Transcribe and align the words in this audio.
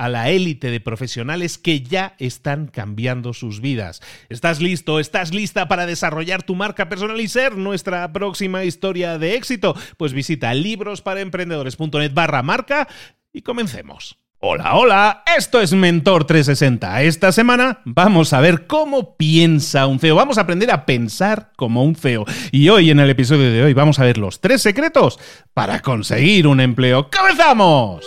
a 0.00 0.08
la 0.08 0.30
élite 0.30 0.70
de 0.70 0.80
profesionales 0.80 1.58
que 1.58 1.82
ya 1.82 2.14
están 2.18 2.68
cambiando 2.68 3.34
sus 3.34 3.60
vidas. 3.60 4.00
¿Estás 4.30 4.62
listo? 4.62 4.98
¿Estás 4.98 5.34
lista 5.34 5.68
para 5.68 5.84
desarrollar 5.84 6.42
tu 6.42 6.54
marca 6.54 6.88
personal 6.88 7.20
y 7.20 7.28
ser 7.28 7.58
nuestra 7.58 8.10
próxima 8.10 8.64
historia 8.64 9.18
de 9.18 9.34
éxito? 9.34 9.76
Pues 9.98 10.14
visita 10.14 10.54
librosparaemprendedores.net 10.54 12.14
barra 12.14 12.42
marca 12.42 12.88
y 13.30 13.42
comencemos. 13.42 14.16
Hola, 14.38 14.74
hola, 14.74 15.22
esto 15.36 15.60
es 15.60 15.74
Mentor 15.74 16.24
360. 16.24 17.02
Esta 17.02 17.30
semana 17.30 17.80
vamos 17.84 18.32
a 18.32 18.40
ver 18.40 18.66
cómo 18.66 19.18
piensa 19.18 19.86
un 19.86 19.98
CEO. 19.98 20.16
Vamos 20.16 20.38
a 20.38 20.42
aprender 20.42 20.70
a 20.70 20.86
pensar 20.86 21.52
como 21.56 21.84
un 21.84 21.94
CEO. 21.94 22.24
Y 22.52 22.70
hoy, 22.70 22.90
en 22.90 23.00
el 23.00 23.10
episodio 23.10 23.52
de 23.52 23.64
hoy, 23.64 23.74
vamos 23.74 23.98
a 23.98 24.04
ver 24.04 24.16
los 24.16 24.40
tres 24.40 24.62
secretos 24.62 25.18
para 25.52 25.80
conseguir 25.80 26.46
un 26.46 26.62
empleo. 26.62 27.10
¡Comenzamos! 27.14 28.06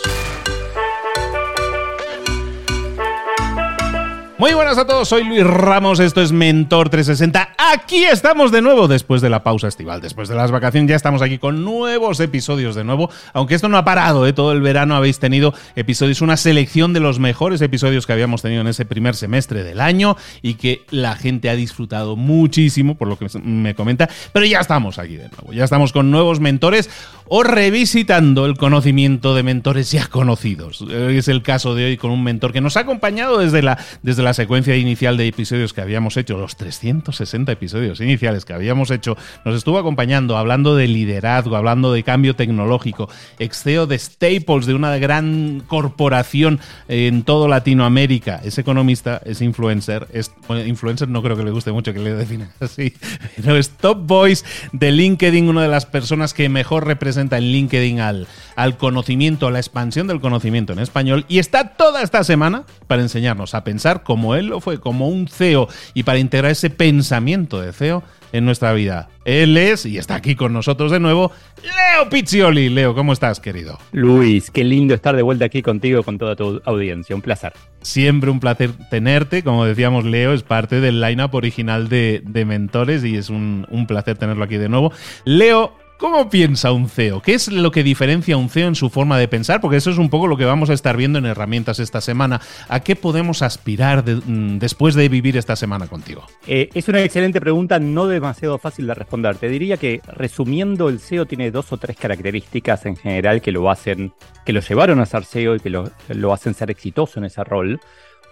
Muy 4.44 4.52
buenas 4.52 4.76
a 4.76 4.86
todos, 4.86 5.08
soy 5.08 5.24
Luis 5.24 5.42
Ramos, 5.42 6.00
esto 6.00 6.20
es 6.20 6.30
Mentor 6.30 6.90
360. 6.90 7.54
Aquí 7.72 8.04
estamos 8.04 8.52
de 8.52 8.60
nuevo 8.60 8.88
después 8.88 9.22
de 9.22 9.30
la 9.30 9.42
pausa 9.42 9.68
estival, 9.68 10.02
después 10.02 10.28
de 10.28 10.34
las 10.34 10.50
vacaciones 10.50 10.90
ya 10.90 10.96
estamos 10.96 11.22
aquí 11.22 11.38
con 11.38 11.64
nuevos 11.64 12.20
episodios 12.20 12.74
de 12.74 12.84
nuevo, 12.84 13.08
aunque 13.32 13.54
esto 13.54 13.70
no 13.70 13.78
ha 13.78 13.86
parado, 13.86 14.26
¿eh? 14.26 14.34
todo 14.34 14.52
el 14.52 14.60
verano 14.60 14.96
habéis 14.96 15.18
tenido 15.18 15.54
episodios, 15.76 16.20
una 16.20 16.36
selección 16.36 16.92
de 16.92 17.00
los 17.00 17.18
mejores 17.18 17.62
episodios 17.62 18.06
que 18.06 18.12
habíamos 18.12 18.42
tenido 18.42 18.60
en 18.60 18.66
ese 18.66 18.84
primer 18.84 19.16
semestre 19.16 19.64
del 19.64 19.80
año 19.80 20.14
y 20.42 20.56
que 20.56 20.84
la 20.90 21.16
gente 21.16 21.48
ha 21.48 21.54
disfrutado 21.54 22.14
muchísimo, 22.14 22.96
por 22.96 23.08
lo 23.08 23.16
que 23.16 23.28
me 23.42 23.74
comenta, 23.74 24.10
pero 24.34 24.44
ya 24.44 24.60
estamos 24.60 24.98
aquí 24.98 25.16
de 25.16 25.30
nuevo, 25.30 25.54
ya 25.54 25.64
estamos 25.64 25.90
con 25.90 26.10
nuevos 26.10 26.40
mentores 26.40 26.90
o 27.28 27.44
revisitando 27.44 28.44
el 28.44 28.58
conocimiento 28.58 29.34
de 29.34 29.42
mentores 29.42 29.90
ya 29.90 30.06
conocidos. 30.08 30.82
Es 30.82 31.28
el 31.28 31.42
caso 31.42 31.74
de 31.74 31.86
hoy 31.86 31.96
con 31.96 32.10
un 32.10 32.22
mentor 32.22 32.52
que 32.52 32.60
nos 32.60 32.76
ha 32.76 32.80
acompañado 32.80 33.38
desde 33.38 33.62
la... 33.62 33.78
Desde 34.02 34.22
la 34.22 34.33
secuencia 34.34 34.76
inicial 34.76 35.16
de 35.16 35.26
episodios 35.26 35.72
que 35.72 35.80
habíamos 35.80 36.16
hecho, 36.16 36.36
los 36.36 36.56
360 36.56 37.52
episodios 37.52 38.00
iniciales 38.00 38.44
que 38.44 38.52
habíamos 38.52 38.90
hecho, 38.90 39.16
nos 39.44 39.56
estuvo 39.56 39.78
acompañando 39.78 40.36
hablando 40.36 40.76
de 40.76 40.88
liderazgo, 40.88 41.56
hablando 41.56 41.92
de 41.92 42.02
cambio 42.02 42.36
tecnológico, 42.36 43.08
ex-CEO 43.38 43.86
de 43.86 43.98
Staples, 43.98 44.66
de 44.66 44.74
una 44.74 44.96
gran 44.98 45.62
corporación 45.66 46.60
en 46.88 47.22
todo 47.22 47.48
Latinoamérica. 47.48 48.40
Es 48.44 48.58
economista, 48.58 49.20
es 49.24 49.40
influencer, 49.40 50.06
es 50.12 50.32
influencer 50.66 51.08
no 51.08 51.22
creo 51.22 51.36
que 51.36 51.44
le 51.44 51.50
guste 51.50 51.72
mucho 51.72 51.92
que 51.92 52.00
le 52.00 52.14
define 52.14 52.48
así, 52.60 52.94
pero 53.36 53.56
es 53.56 53.70
top 53.70 54.06
voice 54.06 54.44
de 54.72 54.92
LinkedIn, 54.92 55.48
una 55.48 55.62
de 55.62 55.68
las 55.68 55.86
personas 55.86 56.34
que 56.34 56.48
mejor 56.48 56.86
representa 56.86 57.38
en 57.38 57.44
LinkedIn 57.44 58.00
al, 58.00 58.26
al 58.56 58.76
conocimiento, 58.76 59.46
a 59.46 59.50
la 59.50 59.58
expansión 59.58 60.06
del 60.06 60.20
conocimiento 60.20 60.72
en 60.72 60.78
español 60.78 61.24
y 61.28 61.38
está 61.38 61.70
toda 61.76 62.02
esta 62.02 62.24
semana 62.24 62.64
para 62.86 63.02
enseñarnos 63.02 63.54
a 63.54 63.64
pensar 63.64 64.02
como 64.14 64.36
él 64.36 64.46
lo 64.46 64.60
fue, 64.60 64.78
como 64.78 65.08
un 65.08 65.26
CEO, 65.26 65.66
y 65.92 66.04
para 66.04 66.20
integrar 66.20 66.52
ese 66.52 66.70
pensamiento 66.70 67.60
de 67.60 67.72
CEO 67.72 68.04
en 68.30 68.44
nuestra 68.44 68.72
vida. 68.72 69.08
Él 69.24 69.56
es, 69.56 69.86
y 69.86 69.98
está 69.98 70.14
aquí 70.14 70.36
con 70.36 70.52
nosotros 70.52 70.92
de 70.92 71.00
nuevo, 71.00 71.32
Leo 71.64 72.08
Pizzioli. 72.08 72.68
Leo, 72.68 72.94
¿cómo 72.94 73.12
estás, 73.12 73.40
querido? 73.40 73.76
Luis, 73.90 74.52
qué 74.52 74.62
lindo 74.62 74.94
estar 74.94 75.16
de 75.16 75.22
vuelta 75.22 75.46
aquí 75.46 75.62
contigo, 75.62 76.04
con 76.04 76.16
toda 76.16 76.36
tu 76.36 76.62
audiencia. 76.64 77.16
Un 77.16 77.22
placer. 77.22 77.54
Siempre 77.82 78.30
un 78.30 78.38
placer 78.38 78.70
tenerte. 78.88 79.42
Como 79.42 79.64
decíamos, 79.64 80.04
Leo 80.04 80.32
es 80.32 80.44
parte 80.44 80.80
del 80.80 81.00
lineup 81.00 81.34
original 81.34 81.88
de, 81.88 82.22
Mentores 82.46 83.04
y 83.04 83.16
es 83.16 83.30
un, 83.30 83.66
un 83.68 83.88
placer 83.88 84.16
tenerlo 84.16 84.44
aquí 84.44 84.58
de 84.58 84.68
nuevo. 84.68 84.92
Leo, 85.24 85.74
¿Cómo 86.04 86.28
piensa 86.28 86.70
un 86.70 86.90
CEO? 86.90 87.22
¿Qué 87.22 87.32
es 87.32 87.48
lo 87.48 87.70
que 87.70 87.82
diferencia 87.82 88.34
a 88.34 88.36
un 88.36 88.50
CEO 88.50 88.68
en 88.68 88.74
su 88.74 88.90
forma 88.90 89.18
de 89.18 89.26
pensar? 89.26 89.62
Porque 89.62 89.78
eso 89.78 89.90
es 89.90 89.96
un 89.96 90.10
poco 90.10 90.26
lo 90.26 90.36
que 90.36 90.44
vamos 90.44 90.68
a 90.68 90.74
estar 90.74 90.98
viendo 90.98 91.18
en 91.18 91.24
herramientas 91.24 91.78
esta 91.78 92.02
semana. 92.02 92.42
¿A 92.68 92.80
qué 92.80 92.94
podemos 92.94 93.40
aspirar 93.40 94.04
mm, 94.04 94.58
después 94.58 94.96
de 94.96 95.08
vivir 95.08 95.38
esta 95.38 95.56
semana 95.56 95.86
contigo? 95.86 96.26
Eh, 96.46 96.68
es 96.74 96.88
una 96.88 97.00
excelente 97.00 97.40
pregunta, 97.40 97.78
no 97.78 98.06
demasiado 98.06 98.58
fácil 98.58 98.86
de 98.86 98.92
responder. 98.92 99.36
Te 99.36 99.48
diría 99.48 99.78
que 99.78 100.02
resumiendo, 100.06 100.90
el 100.90 101.00
SEO 101.00 101.24
tiene 101.24 101.50
dos 101.50 101.72
o 101.72 101.78
tres 101.78 101.96
características 101.96 102.84
en 102.84 102.96
general 102.96 103.40
que 103.40 103.50
lo 103.50 103.70
hacen, 103.70 104.12
que 104.44 104.52
lo 104.52 104.60
llevaron 104.60 105.00
a 105.00 105.06
ser 105.06 105.24
SEO 105.24 105.54
y 105.54 105.60
que 105.60 105.70
lo, 105.70 106.32
hacen 106.34 106.52
ser 106.52 106.70
exitoso 106.70 107.18
en 107.18 107.24
ese 107.24 107.42
rol. 107.44 107.80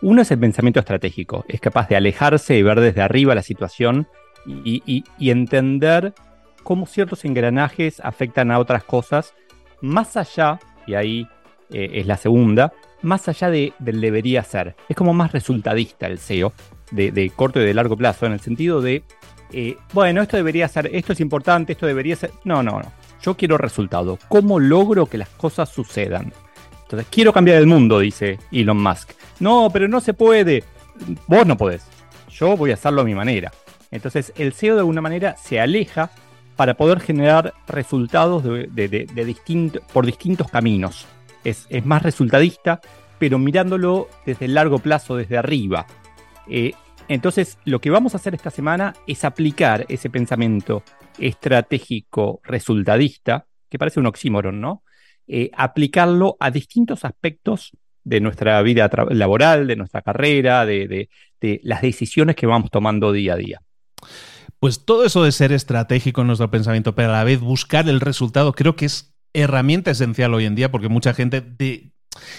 Uno 0.03 0.21
es 0.21 0.31
el 0.31 0.39
pensamiento 0.39 0.81
estratégico. 0.81 1.47
Es 1.49 1.63
capaz 1.63 1.89
de 1.89 1.97
alejarse 1.97 2.55
y 2.55 2.63
ver 2.63 2.81
desde 2.81 3.01
arriba 3.01 3.35
la 3.35 3.43
situación 3.43 4.09
y 4.45 5.31
entender 5.31 6.13
cómo 6.63 6.87
ciertos 6.87 7.25
engranajes 7.25 8.01
afectan 8.01 8.51
a 8.51 8.59
otras 8.59 8.85
cosas, 8.85 9.35
más 9.81 10.17
allá, 10.17 10.61
y 10.87 10.95
ahí 10.95 11.29
eh, 11.71 11.91
es 11.95 12.07
la 12.07 12.17
segunda, 12.17 12.73
más 13.03 13.29
allá 13.29 13.51
de, 13.51 13.73
del 13.79 14.01
debería 14.01 14.43
ser. 14.45 14.77
Es 14.89 14.97
como 14.97 15.13
más 15.13 15.33
resultadista 15.33 16.07
el 16.07 16.19
SEO, 16.19 16.53
de, 16.91 17.33
corto 17.35 17.61
y 17.61 17.65
de 17.65 17.75
largo 17.75 17.97
plazo, 17.97 18.27
en 18.27 18.33
el 18.33 18.41
sentido 18.41 18.81
de, 18.81 19.03
eh, 19.53 19.77
bueno, 19.93 20.23
esto 20.23 20.37
debería 20.37 20.69
ser, 20.69 20.91
esto 20.93 21.13
es 21.13 21.21
importante, 21.21 21.73
esto 21.73 21.87
debería 21.87 22.17
ser... 22.17 22.31
No, 22.45 22.63
no, 22.63 22.81
no. 22.81 22.93
Yo 23.23 23.37
quiero 23.37 23.57
resultado. 23.57 24.19
¿Cómo 24.29 24.59
logro 24.59 25.07
que 25.07 25.19
las 25.19 25.29
cosas 25.29 25.69
sucedan? 25.69 26.33
Entonces, 26.83 27.07
quiero 27.11 27.33
cambiar 27.33 27.59
el 27.59 27.67
mundo, 27.67 28.01
dice 28.01 28.39
Elon 28.51 28.83
Musk. 28.83 29.13
No, 29.41 29.71
pero 29.73 29.89
no 29.89 30.01
se 30.01 30.13
puede. 30.13 30.65
Vos 31.27 31.47
no 31.47 31.57
podés. 31.57 31.87
Yo 32.29 32.57
voy 32.57 32.73
a 32.73 32.75
hacerlo 32.75 33.03
a 33.03 33.05
mi 33.05 33.15
manera. 33.15 33.53
Entonces, 33.91 34.33
el 34.37 34.53
SEO 34.53 34.75
de 34.75 34.81
alguna 34.81 35.01
manera 35.01 35.37
se 35.37 35.61
aleja 35.61 36.11
para 36.57 36.75
poder 36.75 37.01
generar 37.01 37.55
resultados 37.67 38.45
de, 38.45 39.37
por 39.93 40.07
distintos 40.07 40.51
caminos. 40.51 41.07
Es, 41.45 41.67
más 41.85 42.03
resultadista, 42.03 42.81
pero 43.19 43.39
mirándolo 43.39 44.09
desde 44.27 44.47
el 44.47 44.55
largo 44.55 44.79
plazo, 44.79 45.17
desde 45.17 45.39
arriba. 45.39 45.87
Eh, 46.49 46.73
entonces, 47.09 47.59
lo 47.65 47.81
que 47.81 47.91
vamos 47.91 48.15
a 48.15 48.19
hacer 48.19 48.35
esta 48.35 48.51
semana 48.51 48.95
es 49.07 49.25
aplicar 49.25 49.87
ese 49.89 50.11
pensamiento 50.11 50.83
estratégico 51.19 52.41
resultadista, 52.45 53.47
que 53.69 53.79
parece 53.79 54.01
un 54.01 54.07
oxímoron, 54.07 54.61
¿no? 54.61 54.83
Eh, 55.27 55.51
aplicarlo 55.55 56.37
a 56.41 56.51
distintos 56.51 57.05
aspectos 57.05 57.73
de 58.05 58.21
nuestra 58.21 58.61
vida 58.63 58.91
laboral, 59.11 59.67
de 59.67 59.77
nuestra 59.77 60.03
carrera, 60.03 60.67
de 60.67 61.09
las 61.63 61.83
decisiones 61.83 62.37
que 62.37 62.47
vamos 62.47 62.71
tomando 62.71 63.13
día 63.13 63.35
a 63.35 63.37
día. 63.37 63.61
Pues 64.63 64.85
todo 64.85 65.05
eso 65.05 65.25
de 65.25 65.33
ser 65.33 65.51
estratégico 65.51 66.21
en 66.21 66.29
nuestro 66.29 66.49
pensamiento, 66.53 66.95
pero 66.95 67.09
a 67.09 67.13
la 67.15 67.25
vez 67.25 67.41
buscar 67.41 67.89
el 67.89 67.99
resultado, 67.99 68.53
creo 68.53 68.77
que 68.77 68.85
es 68.85 69.13
herramienta 69.33 69.91
esencial 69.91 70.33
hoy 70.35 70.45
en 70.45 70.55
día 70.55 70.71
porque 70.71 70.89
mucha 70.89 71.15
gente 71.15 71.41
de, 71.41 71.92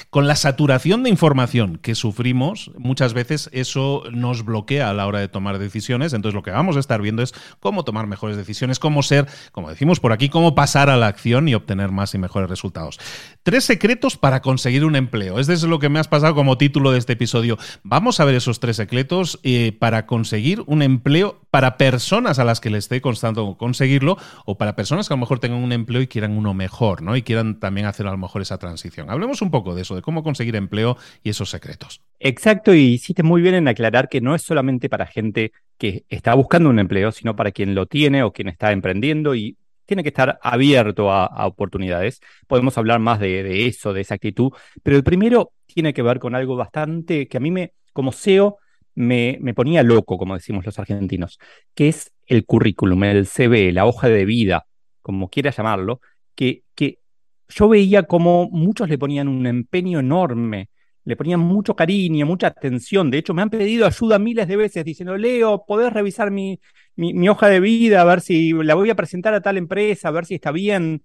con 0.09 0.27
la 0.27 0.35
saturación 0.35 1.03
de 1.03 1.09
información 1.09 1.77
que 1.77 1.95
sufrimos, 1.95 2.71
muchas 2.77 3.13
veces 3.13 3.49
eso 3.51 4.03
nos 4.11 4.45
bloquea 4.45 4.89
a 4.89 4.93
la 4.93 5.07
hora 5.07 5.19
de 5.19 5.27
tomar 5.27 5.59
decisiones. 5.59 6.13
Entonces, 6.13 6.35
lo 6.35 6.43
que 6.43 6.51
vamos 6.51 6.77
a 6.77 6.79
estar 6.79 7.01
viendo 7.01 7.23
es 7.23 7.33
cómo 7.59 7.83
tomar 7.83 8.07
mejores 8.07 8.37
decisiones, 8.37 8.79
cómo 8.79 9.03
ser, 9.03 9.27
como 9.51 9.69
decimos 9.69 9.99
por 9.99 10.11
aquí, 10.11 10.29
cómo 10.29 10.55
pasar 10.55 10.89
a 10.89 10.97
la 10.97 11.07
acción 11.07 11.47
y 11.47 11.55
obtener 11.55 11.91
más 11.91 12.13
y 12.13 12.17
mejores 12.17 12.49
resultados. 12.49 12.99
Tres 13.43 13.63
secretos 13.63 14.17
para 14.17 14.41
conseguir 14.41 14.85
un 14.85 14.95
empleo. 14.95 15.39
Este 15.39 15.53
es 15.53 15.63
lo 15.63 15.79
que 15.79 15.89
me 15.89 15.99
has 15.99 16.07
pasado 16.07 16.35
como 16.35 16.57
título 16.57 16.91
de 16.91 16.99
este 16.99 17.13
episodio. 17.13 17.57
Vamos 17.83 18.19
a 18.19 18.25
ver 18.25 18.35
esos 18.35 18.59
tres 18.59 18.77
secretos 18.77 19.39
eh, 19.43 19.75
para 19.77 20.05
conseguir 20.05 20.63
un 20.67 20.81
empleo 20.81 21.41
para 21.49 21.77
personas 21.77 22.39
a 22.39 22.43
las 22.43 22.59
que 22.59 22.69
les 22.69 22.85
esté 22.85 23.01
constando 23.01 23.57
conseguirlo 23.57 24.17
o 24.45 24.57
para 24.57 24.75
personas 24.75 25.07
que 25.07 25.13
a 25.13 25.17
lo 25.17 25.21
mejor 25.21 25.39
tengan 25.39 25.63
un 25.63 25.71
empleo 25.71 26.01
y 26.01 26.07
quieran 26.07 26.35
uno 26.35 26.53
mejor, 26.53 27.01
¿no? 27.01 27.15
Y 27.15 27.21
quieran 27.21 27.59
también 27.59 27.85
hacer 27.85 28.07
a 28.07 28.11
lo 28.11 28.17
mejor 28.17 28.41
esa 28.41 28.57
transición. 28.57 29.09
Hablemos 29.09 29.41
un 29.41 29.51
poco 29.51 29.62
de 29.75 29.83
eso, 29.83 29.95
de 29.95 30.01
cómo 30.01 30.23
conseguir 30.23 30.55
empleo 30.55 30.97
y 31.23 31.29
esos 31.29 31.49
secretos. 31.49 32.01
Exacto, 32.19 32.73
y 32.73 32.93
hiciste 32.93 33.23
muy 33.23 33.41
bien 33.41 33.55
en 33.55 33.67
aclarar 33.67 34.09
que 34.09 34.21
no 34.21 34.35
es 34.35 34.41
solamente 34.41 34.89
para 34.89 35.05
gente 35.05 35.51
que 35.77 36.03
está 36.09 36.33
buscando 36.35 36.69
un 36.69 36.79
empleo, 36.79 37.11
sino 37.11 37.35
para 37.35 37.51
quien 37.51 37.75
lo 37.75 37.85
tiene 37.85 38.23
o 38.23 38.31
quien 38.31 38.49
está 38.49 38.71
emprendiendo 38.71 39.35
y 39.35 39.57
tiene 39.85 40.03
que 40.03 40.09
estar 40.09 40.39
abierto 40.41 41.11
a, 41.11 41.45
oportunidades. 41.45 42.21
Podemos 42.47 42.77
hablar 42.77 42.99
más 42.99 43.19
de, 43.19 43.67
eso, 43.67 43.93
de 43.93 44.01
esa 44.01 44.15
actitud, 44.15 44.51
pero 44.81 44.97
el 44.97 45.03
primero 45.03 45.51
tiene 45.65 45.93
que 45.93 46.01
ver 46.01 46.19
con 46.19 46.35
algo 46.35 46.55
bastante 46.55 47.27
que 47.27 47.37
a 47.37 47.39
mí 47.39 47.51
me, 47.51 47.73
como 47.91 48.11
SEO, 48.11 48.57
me, 48.95 49.37
me 49.41 49.53
ponía 49.53 49.83
loco, 49.83 50.17
como 50.17 50.35
decimos 50.35 50.65
los 50.65 50.77
argentinos, 50.79 51.39
que 51.73 51.89
es 51.89 52.13
el 52.27 52.45
currículum, 52.45 53.03
el 53.03 53.27
CV, 53.27 53.71
la 53.71 53.85
hoja 53.85 54.07
de 54.07 54.25
vida, 54.25 54.65
como 55.01 55.29
quiera 55.29 55.51
llamarlo, 55.51 55.99
que, 56.35 56.63
que 56.75 56.99
yo 57.47 57.69
veía 57.69 58.03
como 58.03 58.49
muchos 58.49 58.89
le 58.89 58.97
ponían 58.97 59.27
un 59.27 59.45
empeño 59.45 59.99
enorme, 59.99 60.69
le 61.05 61.15
ponían 61.15 61.39
mucho 61.39 61.75
cariño, 61.75 62.25
mucha 62.25 62.47
atención. 62.47 63.11
De 63.11 63.17
hecho, 63.17 63.33
me 63.33 63.41
han 63.41 63.49
pedido 63.49 63.85
ayuda 63.85 64.19
miles 64.19 64.47
de 64.47 64.55
veces 64.55 64.85
diciendo, 64.85 65.17
Leo, 65.17 65.65
¿podés 65.65 65.91
revisar 65.91 66.31
mi, 66.31 66.59
mi, 66.95 67.27
hoja 67.29 67.47
de 67.49 67.59
vida, 67.59 68.01
a 68.01 68.05
ver 68.05 68.21
si 68.21 68.53
la 68.53 68.75
voy 68.75 68.89
a 68.89 68.95
presentar 68.95 69.33
a 69.33 69.41
tal 69.41 69.57
empresa, 69.57 70.07
a 70.07 70.11
ver 70.11 70.25
si 70.25 70.35
está 70.35 70.51
bien? 70.51 71.03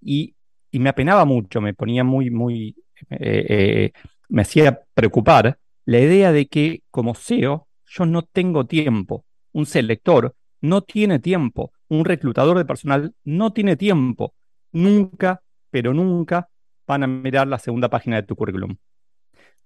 Y, 0.00 0.34
y 0.70 0.78
me 0.78 0.90
apenaba 0.90 1.24
mucho, 1.24 1.60
me 1.60 1.74
ponía 1.74 2.04
muy, 2.04 2.30
muy, 2.30 2.76
eh, 3.10 3.46
eh, 3.48 3.92
me 4.28 4.42
hacía 4.42 4.80
preocupar 4.94 5.58
la 5.84 5.98
idea 5.98 6.32
de 6.32 6.46
que 6.46 6.82
como 6.90 7.14
SEO 7.14 7.66
yo 7.86 8.06
no 8.06 8.22
tengo 8.22 8.66
tiempo, 8.66 9.24
un 9.52 9.66
selector 9.66 10.36
no 10.60 10.82
tiene 10.82 11.18
tiempo, 11.18 11.72
un 11.88 12.04
reclutador 12.04 12.56
de 12.58 12.64
personal 12.64 13.14
no 13.24 13.52
tiene 13.52 13.76
tiempo, 13.76 14.34
nunca 14.72 15.42
pero 15.70 15.94
nunca 15.94 16.48
van 16.86 17.04
a 17.04 17.06
mirar 17.06 17.46
la 17.46 17.58
segunda 17.58 17.88
página 17.88 18.16
de 18.16 18.24
tu 18.24 18.36
currículum. 18.36 18.76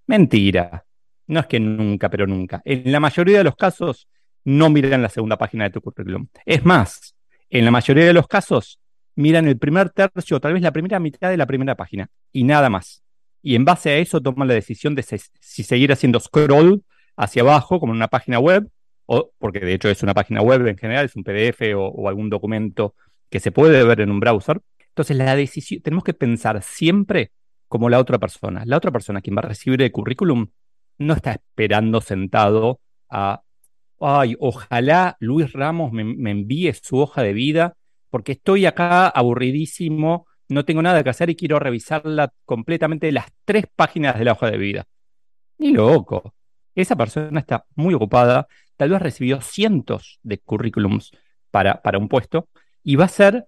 Mentira. 0.07 0.85
No 1.27 1.39
es 1.39 1.47
que 1.47 1.59
nunca, 1.59 2.09
pero 2.09 2.27
nunca. 2.27 2.61
En 2.65 2.91
la 2.91 2.99
mayoría 2.99 3.39
de 3.39 3.43
los 3.43 3.55
casos, 3.55 4.07
no 4.43 4.69
miran 4.69 5.01
la 5.01 5.09
segunda 5.09 5.37
página 5.37 5.63
de 5.63 5.71
tu 5.71 5.81
currículum. 5.81 6.27
Es 6.45 6.63
más, 6.63 7.15
en 7.49 7.65
la 7.65 7.71
mayoría 7.71 8.05
de 8.05 8.13
los 8.13 8.27
casos, 8.27 8.79
miran 9.15 9.47
el 9.47 9.57
primer 9.57 9.89
tercio 9.89 10.37
o 10.37 10.39
tal 10.39 10.53
vez 10.53 10.61
la 10.61 10.71
primera 10.71 10.99
mitad 10.99 11.29
de 11.29 11.37
la 11.37 11.47
primera 11.47 11.75
página 11.75 12.07
y 12.31 12.43
nada 12.43 12.69
más. 12.69 13.03
Y 13.41 13.55
en 13.55 13.65
base 13.65 13.89
a 13.91 13.97
eso 13.97 14.21
toman 14.21 14.47
la 14.47 14.53
decisión 14.53 14.93
de 14.95 15.03
si 15.03 15.63
seguir 15.63 15.91
haciendo 15.91 16.19
scroll 16.19 16.83
hacia 17.15 17.41
abajo, 17.41 17.79
como 17.79 17.93
en 17.93 17.97
una 17.97 18.07
página 18.07 18.39
web, 18.39 18.69
o 19.05 19.31
porque 19.37 19.59
de 19.59 19.73
hecho 19.73 19.89
es 19.89 20.03
una 20.03 20.13
página 20.13 20.41
web 20.41 20.67
en 20.67 20.77
general, 20.77 21.05
es 21.05 21.15
un 21.15 21.23
PDF 21.23 21.61
o 21.75 22.09
algún 22.09 22.29
documento 22.29 22.95
que 23.29 23.39
se 23.39 23.51
puede 23.51 23.83
ver 23.83 24.01
en 24.01 24.11
un 24.11 24.19
browser, 24.19 24.61
entonces, 24.95 25.17
la 25.17 25.35
decisión, 25.35 25.81
tenemos 25.81 26.05
que 26.05 26.13
pensar 26.13 26.63
siempre 26.63 27.33
como 27.67 27.89
la 27.89 27.99
otra 27.99 28.17
persona. 28.17 28.63
La 28.65 28.77
otra 28.77 28.91
persona, 28.91 29.19
quien 29.19 29.35
va 29.35 29.41
a 29.41 29.49
recibir 29.49 29.81
el 29.81 29.91
currículum, 29.91 30.47
no 30.99 31.13
está 31.15 31.33
esperando 31.33 31.99
sentado 31.99 32.79
a, 33.09 33.41
ay, 33.99 34.37
ojalá 34.39 35.17
Luis 35.19 35.51
Ramos 35.51 35.91
me, 35.91 36.31
envíe 36.31 36.71
su 36.81 36.97
hoja 36.97 37.23
de 37.23 37.33
vida, 37.33 37.75
porque 38.09 38.31
estoy 38.31 38.65
acá 38.65 39.09
aburridísimo, 39.09 40.27
no 40.47 40.63
tengo 40.63 40.81
nada 40.81 41.03
que 41.03 41.09
hacer 41.09 41.29
y 41.29 41.35
quiero 41.35 41.59
revisarla 41.59 42.31
completamente 42.45 43.11
las 43.11 43.25
tres 43.43 43.65
páginas 43.75 44.17
de 44.17 44.23
la 44.23 44.31
hoja 44.31 44.49
de 44.49 44.57
vida. 44.57 44.85
Ni 45.57 45.73
loco. 45.73 46.35
Esa 46.73 46.95
persona 46.95 47.41
está 47.41 47.65
muy 47.75 47.93
ocupada, 47.93 48.47
tal 48.77 48.91
vez 48.91 49.01
recibió 49.01 49.41
cientos 49.41 50.21
de 50.23 50.37
currículums 50.37 51.11
para, 51.51 51.81
para 51.81 51.97
un 51.97 52.07
puesto 52.07 52.47
y 52.81 52.95
va 52.95 53.05
a 53.05 53.09
ser 53.09 53.45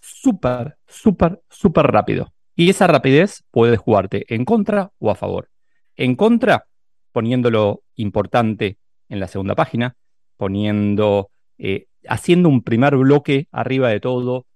súper, 0.00 0.76
súper, 0.86 1.40
súper 1.48 1.86
rápido. 1.86 2.32
Y 2.54 2.70
esa 2.70 2.86
rapidez 2.86 3.44
puede 3.50 3.76
jugarte 3.76 4.26
en 4.34 4.44
contra 4.44 4.92
o 4.98 5.10
a 5.10 5.14
favor. 5.14 5.50
En 5.96 6.16
contra, 6.16 6.66
poniéndolo 7.12 7.82
importante 7.94 8.78
en 9.08 9.20
la 9.20 9.28
segunda 9.28 9.54
página, 9.54 9.96
poniendo, 10.36 11.30
eh, 11.58 11.86
haciendo 12.08 12.48
un 12.48 12.62
primer 12.62 12.96
bloque 12.96 13.48
arriba 13.50 13.88
de 13.88 14.00
todo, 14.00 14.46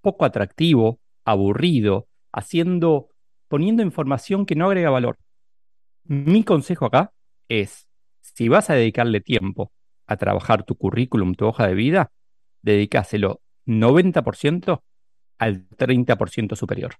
poco 0.00 0.24
atractivo, 0.24 1.00
aburrido, 1.24 2.08
haciendo, 2.32 3.08
poniendo 3.48 3.82
información 3.82 4.46
que 4.46 4.56
no 4.56 4.66
agrega 4.66 4.90
valor. 4.90 5.18
Mi 6.04 6.44
consejo 6.44 6.86
acá 6.86 7.12
es, 7.48 7.86
si 8.20 8.48
vas 8.48 8.70
a 8.70 8.74
dedicarle 8.74 9.20
tiempo 9.20 9.72
a 10.06 10.16
trabajar 10.16 10.64
tu 10.64 10.76
currículum, 10.76 11.34
tu 11.34 11.46
hoja 11.46 11.66
de 11.66 11.74
vida, 11.74 12.10
dedícaselo 12.62 13.40
90% 13.66 14.82
al 15.38 15.68
30% 15.68 16.56
superior. 16.56 16.94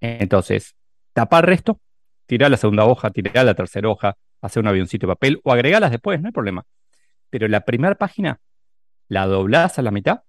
Entonces, 0.00 0.74
tapar 1.12 1.46
resto, 1.46 1.80
tirar 2.26 2.50
la 2.50 2.56
segunda 2.56 2.84
hoja, 2.84 3.10
tirar 3.10 3.44
la 3.44 3.54
tercera 3.54 3.88
hoja, 3.88 4.16
hacer 4.40 4.62
un 4.62 4.68
avioncito 4.68 5.06
de 5.06 5.12
papel 5.14 5.40
o 5.44 5.52
agregarlas 5.52 5.90
después, 5.90 6.20
no 6.20 6.28
hay 6.28 6.32
problema. 6.32 6.64
Pero 7.30 7.48
la 7.48 7.60
primera 7.60 7.94
página 7.94 8.40
la 9.08 9.26
doblás 9.26 9.78
a 9.78 9.82
la 9.82 9.90
mitad 9.90 10.20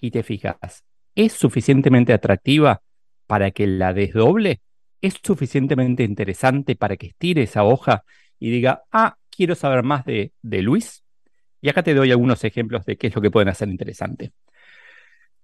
y 0.00 0.10
te 0.10 0.22
fijas, 0.22 0.84
¿es 1.14 1.32
suficientemente 1.32 2.12
atractiva 2.12 2.82
para 3.26 3.50
que 3.50 3.66
la 3.66 3.92
desdoble? 3.92 4.60
¿Es 5.00 5.18
suficientemente 5.22 6.02
interesante 6.02 6.76
para 6.76 6.96
que 6.96 7.08
estire 7.08 7.42
esa 7.42 7.64
hoja 7.64 8.04
y 8.38 8.50
diga, 8.50 8.84
ah, 8.90 9.16
quiero 9.30 9.54
saber 9.54 9.82
más 9.82 10.04
de, 10.04 10.32
de 10.42 10.62
Luis? 10.62 11.04
Y 11.60 11.68
acá 11.68 11.82
te 11.82 11.94
doy 11.94 12.10
algunos 12.10 12.42
ejemplos 12.44 12.84
de 12.86 12.96
qué 12.96 13.08
es 13.08 13.14
lo 13.14 13.20
que 13.20 13.30
pueden 13.30 13.48
hacer 13.48 13.68
interesante. 13.68 14.32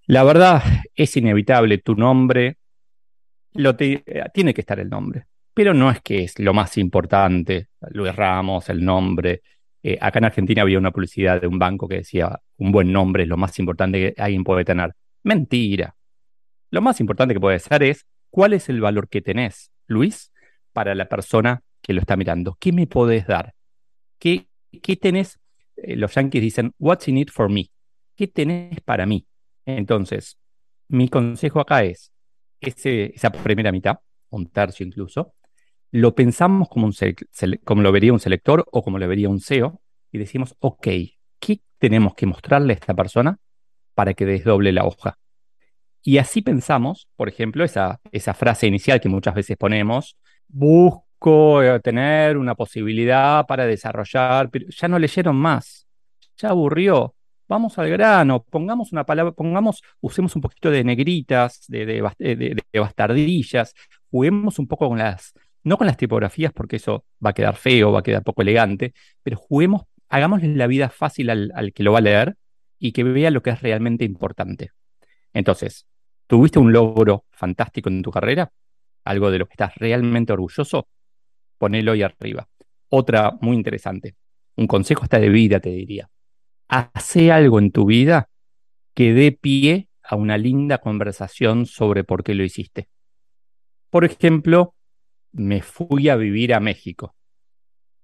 La 0.06 0.22
verdad 0.22 0.62
es 0.94 1.16
inevitable, 1.16 1.78
tu 1.78 1.96
nombre, 1.96 2.58
lo 3.54 3.74
eh, 3.78 4.02
tiene 4.32 4.54
que 4.54 4.60
estar 4.60 4.78
el 4.78 4.88
nombre, 4.88 5.26
pero 5.52 5.74
no 5.74 5.90
es 5.90 6.00
que 6.00 6.22
es 6.22 6.38
lo 6.38 6.54
más 6.54 6.78
importante, 6.78 7.68
Luis 7.90 8.14
Ramos, 8.14 8.68
el 8.68 8.84
nombre. 8.84 9.42
Eh, 9.82 9.98
acá 10.00 10.20
en 10.20 10.26
Argentina 10.26 10.62
había 10.62 10.78
una 10.78 10.92
publicidad 10.92 11.40
de 11.40 11.48
un 11.48 11.58
banco 11.58 11.88
que 11.88 11.96
decía, 11.96 12.40
un 12.58 12.70
buen 12.70 12.92
nombre 12.92 13.24
es 13.24 13.28
lo 13.28 13.36
más 13.36 13.58
importante 13.58 14.14
que 14.14 14.22
alguien 14.22 14.44
puede 14.44 14.64
tener. 14.64 14.92
Mentira. 15.24 15.96
Lo 16.70 16.80
más 16.82 17.00
importante 17.00 17.34
que 17.34 17.40
puede 17.40 17.58
ser 17.58 17.82
es 17.82 18.06
cuál 18.30 18.52
es 18.52 18.68
el 18.68 18.80
valor 18.80 19.08
que 19.08 19.22
tenés, 19.22 19.72
Luis, 19.88 20.32
para 20.72 20.94
la 20.94 21.08
persona 21.08 21.62
que 21.82 21.94
lo 21.94 22.00
está 22.00 22.16
mirando. 22.16 22.56
¿Qué 22.60 22.72
me 22.72 22.86
podés 22.86 23.26
dar? 23.26 23.54
¿Qué, 24.20 24.46
qué 24.82 24.96
tenés? 24.96 25.40
Eh, 25.76 25.96
los 25.96 26.14
yankees 26.14 26.42
dicen, 26.42 26.74
what's 26.78 27.08
in 27.08 27.18
it 27.18 27.30
for 27.30 27.50
me? 27.50 27.70
¿Qué 28.14 28.28
tenés 28.28 28.80
para 28.82 29.04
mí? 29.04 29.26
Entonces, 29.66 30.38
mi 30.88 31.08
consejo 31.08 31.60
acá 31.60 31.82
es, 31.82 32.12
esa 32.60 33.30
primera 33.30 33.72
mitad, 33.72 33.98
un 34.30 34.48
tercio 34.48 34.86
incluso, 34.86 35.34
lo 35.90 36.14
pensamos 36.14 36.68
como, 36.68 36.86
un 36.86 36.94
como 37.64 37.82
lo 37.82 37.92
vería 37.92 38.12
un 38.12 38.20
selector 38.20 38.64
o 38.70 38.82
como 38.82 38.98
lo 38.98 39.08
vería 39.08 39.28
un 39.28 39.40
SEO 39.40 39.80
y 40.12 40.18
decimos, 40.18 40.54
ok, 40.60 40.86
¿qué 41.38 41.60
tenemos 41.78 42.14
que 42.14 42.26
mostrarle 42.26 42.72
a 42.72 42.76
esta 42.76 42.94
persona 42.94 43.38
para 43.94 44.14
que 44.14 44.24
desdoble 44.24 44.72
la 44.72 44.84
hoja? 44.84 45.18
Y 46.02 46.18
así 46.18 46.40
pensamos, 46.42 47.08
por 47.16 47.28
ejemplo, 47.28 47.64
esa, 47.64 48.00
esa 48.12 48.32
frase 48.34 48.68
inicial 48.68 49.00
que 49.00 49.08
muchas 49.08 49.34
veces 49.34 49.56
ponemos, 49.56 50.16
busco 50.46 51.62
eh, 51.62 51.80
tener 51.80 52.36
una 52.36 52.54
posibilidad 52.54 53.44
para 53.46 53.66
desarrollar, 53.66 54.48
pero 54.50 54.66
ya 54.68 54.86
no 54.86 54.98
leyeron 54.98 55.34
más, 55.34 55.88
ya 56.36 56.50
aburrió, 56.50 57.16
vamos 57.48 57.78
al 57.78 57.88
grano, 57.88 58.44
pongamos 58.44 58.92
una 58.92 59.04
palabra, 59.04 59.32
pongamos, 59.32 59.82
usemos 60.00 60.34
un 60.36 60.42
poquito 60.42 60.70
de 60.70 60.84
negritas, 60.84 61.64
de, 61.68 61.86
de, 61.86 62.80
bastardillas, 62.80 63.74
juguemos 64.10 64.58
un 64.58 64.66
poco 64.66 64.88
con 64.88 64.98
las, 64.98 65.32
no 65.62 65.78
con 65.78 65.86
las 65.86 65.96
tipografías 65.96 66.52
porque 66.52 66.76
eso 66.76 67.04
va 67.24 67.30
a 67.30 67.34
quedar 67.34 67.56
feo, 67.56 67.92
va 67.92 68.00
a 68.00 68.02
quedar 68.02 68.22
poco 68.22 68.42
elegante, 68.42 68.94
pero 69.22 69.36
juguemos, 69.36 69.82
hagámosle 70.08 70.54
la 70.54 70.66
vida 70.66 70.88
fácil 70.88 71.30
al, 71.30 71.52
al 71.54 71.72
que 71.72 71.82
lo 71.82 71.92
va 71.92 71.98
a 71.98 72.02
leer 72.02 72.36
y 72.78 72.92
que 72.92 73.04
vea 73.04 73.30
lo 73.30 73.42
que 73.42 73.50
es 73.50 73.62
realmente 73.62 74.04
importante. 74.04 74.70
Entonces, 75.32 75.86
¿tuviste 76.26 76.58
un 76.58 76.72
logro 76.72 77.24
fantástico 77.30 77.88
en 77.88 78.02
tu 78.02 78.10
carrera? 78.10 78.50
¿Algo 79.04 79.30
de 79.30 79.38
lo 79.38 79.46
que 79.46 79.54
estás 79.54 79.74
realmente 79.76 80.32
orgulloso? 80.32 80.88
Ponelo 81.58 81.92
ahí 81.92 82.02
arriba. 82.02 82.48
Otra 82.88 83.36
muy 83.40 83.56
interesante, 83.56 84.16
un 84.56 84.66
consejo 84.66 85.02
hasta 85.04 85.18
de 85.18 85.28
vida, 85.28 85.60
te 85.60 85.70
diría 85.70 86.08
hace 86.68 87.32
algo 87.32 87.58
en 87.58 87.70
tu 87.70 87.86
vida 87.86 88.28
que 88.94 89.12
dé 89.12 89.32
pie 89.32 89.88
a 90.02 90.16
una 90.16 90.38
linda 90.38 90.78
conversación 90.78 91.66
sobre 91.66 92.04
por 92.04 92.22
qué 92.22 92.34
lo 92.34 92.44
hiciste. 92.44 92.88
Por 93.90 94.04
ejemplo, 94.04 94.74
me 95.32 95.62
fui 95.62 96.08
a 96.08 96.16
vivir 96.16 96.54
a 96.54 96.60
México. 96.60 97.14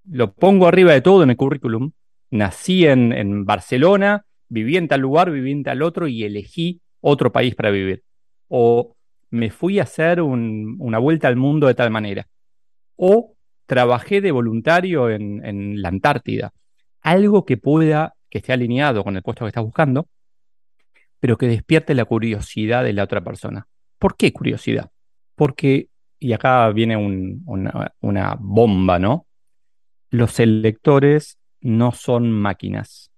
Lo 0.05 0.33
pongo 0.33 0.67
arriba 0.67 0.93
de 0.93 1.01
todo 1.01 1.23
en 1.23 1.31
el 1.31 1.37
currículum. 1.37 1.91
Nací 2.29 2.85
en, 2.85 3.45
Barcelona, 3.45 4.25
viví 4.49 4.77
en 4.77 4.87
tal 4.87 5.01
lugar, 5.01 5.31
viví 5.31 5.51
en 5.51 5.63
tal 5.63 5.81
otro 5.81 6.07
y 6.07 6.23
elegí 6.23 6.81
otro 6.99 7.31
país 7.31 7.55
para 7.55 7.69
vivir. 7.69 8.03
O 8.47 8.95
me 9.29 9.49
fui 9.49 9.79
a 9.79 9.83
hacer 9.83 10.21
una 10.21 10.99
vuelta 10.99 11.27
al 11.27 11.35
mundo 11.35 11.67
de 11.67 11.75
tal 11.75 11.91
manera. 11.91 12.27
O 12.95 13.35
trabajé 13.65 14.21
de 14.21 14.31
voluntario 14.31 15.09
en, 15.09 15.43
en 15.45 15.81
la 15.81 15.89
Antártida. 15.89 16.53
Algo 17.01 17.45
que 17.45 17.57
pueda, 17.57 18.13
que 18.33 18.39
esté 18.39 18.51
alineado 18.51 19.03
con 19.03 19.15
el 19.15 19.21
puesto 19.21 19.45
que 19.45 19.49
estás 19.49 19.63
buscando, 19.63 20.07
pero 21.19 21.37
que 21.37 21.45
despierte 21.45 21.93
la 21.93 22.05
curiosidad 22.05 22.83
de 22.83 22.91
la 22.91 23.03
otra 23.03 23.23
persona. 23.23 23.67
¿Por 23.99 24.17
qué 24.17 24.33
curiosidad? 24.33 24.89
Porque, 25.35 25.89
y 26.17 26.33
acá 26.33 26.67
viene 26.71 26.97
una, 26.97 28.37
bomba, 28.39 28.97
¿no? 28.97 29.27
Los 30.09 30.39
electores 30.39 31.37
no 31.61 31.91
son 31.91 32.31
máquinas, 32.31 33.11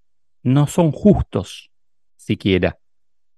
no 0.44 0.68
son 0.68 0.92
justos 0.92 1.72
siquiera. 2.18 2.78